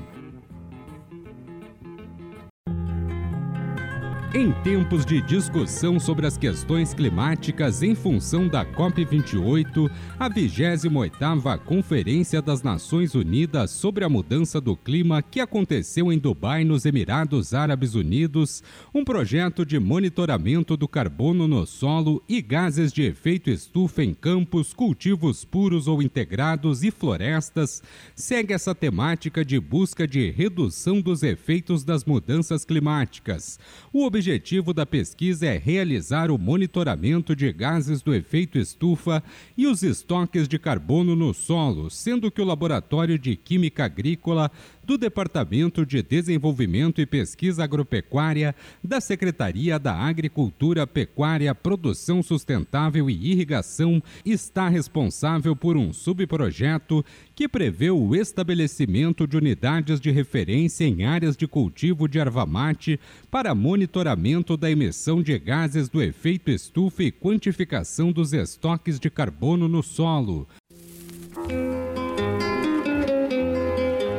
Em 4.35 4.51
tempos 4.63 5.05
de 5.05 5.21
discussão 5.21 6.01
sobre 6.01 6.27
as 6.27 6.39
questões 6.39 6.95
climáticas 6.95 7.83
em 7.83 7.95
função 7.95 8.49
da 8.49 8.65
COP28, 8.65 9.91
a 10.19 10.31
28ª 10.31 11.59
Conferência 11.59 12.41
das 12.41 12.63
Nações 12.63 13.15
Unidas 13.15 13.73
sobre 13.73 14.07
a 14.07 14.09
Mudança 14.09 14.59
do 14.59 14.75
Clima 14.75 15.21
que 15.21 15.39
aconteceu 15.39 16.11
em 16.11 16.19
Dubai, 16.19 16.65
nos 16.65 16.87
Emirados 16.87 17.53
Árabes 17.53 17.95
Unidos, 17.95 18.63
um 18.95 19.05
projeto 19.05 19.67
de 19.67 19.79
monitoramento 19.79 20.79
do 20.79 20.89
carbono 20.89 21.47
no 21.47 21.67
solo 21.67 22.23
e 22.27 22.41
gases 22.41 22.91
de 22.91 23.03
efeito 23.03 23.51
estufa 23.51 24.03
em 24.03 24.15
campos, 24.15 24.73
cultivos 24.73 25.45
puros 25.45 25.87
ou 25.87 26.01
integrados 26.01 26.83
e 26.83 26.91
florestas, 26.91 27.83
segue 28.17 28.55
essa 28.55 28.75
temática 28.75 29.45
de 29.45 29.61
busca 29.61 30.09
de 30.09 30.31
redução 30.31 31.03
dos 31.03 31.23
efeitos 31.23 31.85
das 31.85 32.03
mudanças 32.07 32.65
climáticas. 32.65 33.61
O 33.93 34.07
objetivo 34.23 34.73
da 34.73 34.87
pesquisa 34.87 35.47
é 35.47 35.59
realizar 35.59 36.31
o 36.31 36.39
monitoramento 36.39 37.35
de 37.35 37.53
gases 37.53 38.03
do 38.03 38.15
efeito 38.15 38.57
estufa 38.57 39.21
e 39.59 39.67
os 39.67 39.83
estoques 39.83 40.47
de 40.47 40.61
carbono 40.61 41.17
no 41.17 41.35
solo, 41.35 41.91
sendo 41.91 42.31
que 42.31 42.41
o 42.41 42.45
Laboratório 42.45 43.19
de 43.19 43.35
Química 43.35 43.85
Agrícola 43.85 44.49
do 44.85 44.99
Departamento 44.99 45.87
de 45.87 46.03
Desenvolvimento 46.03 47.01
e 47.01 47.07
Pesquisa 47.07 47.65
Agropecuária 47.65 48.55
da 48.83 49.01
Secretaria 49.01 49.79
da 49.79 49.95
Agricultura, 49.95 50.87
Pecuária, 50.87 51.55
Produção 51.55 52.23
Sustentável 52.23 53.09
e 53.09 53.31
Irrigação 53.33 54.03
está 54.25 54.69
responsável 54.69 55.55
por 55.55 55.77
um 55.77 55.93
subprojeto 55.93 57.05
que 57.35 57.49
prevê 57.49 57.91
o 57.91 58.15
estabelecimento 58.15 59.27
de 59.27 59.37
unidades 59.37 60.01
de 60.01 60.11
referência 60.11 60.85
em 60.85 61.05
áreas 61.05 61.37
de 61.37 61.47
cultivo 61.47 62.09
de 62.09 62.19
erva 62.19 62.45
mate 62.45 62.99
para 63.31 63.55
monitoramento 63.55 64.57
da 64.57 64.71
emissão 64.71 65.23
de 65.23 65.39
gases 65.39 65.89
do 65.89 66.03
efeito 66.03 66.51
estufa 66.51 67.03
e 67.05 67.13
quantificação 67.13 68.13
dos 68.13 68.33
estoques 68.33 68.99
de 68.99 69.11
carbono 69.11 69.69
no 69.69 69.83
solo. 69.83 70.47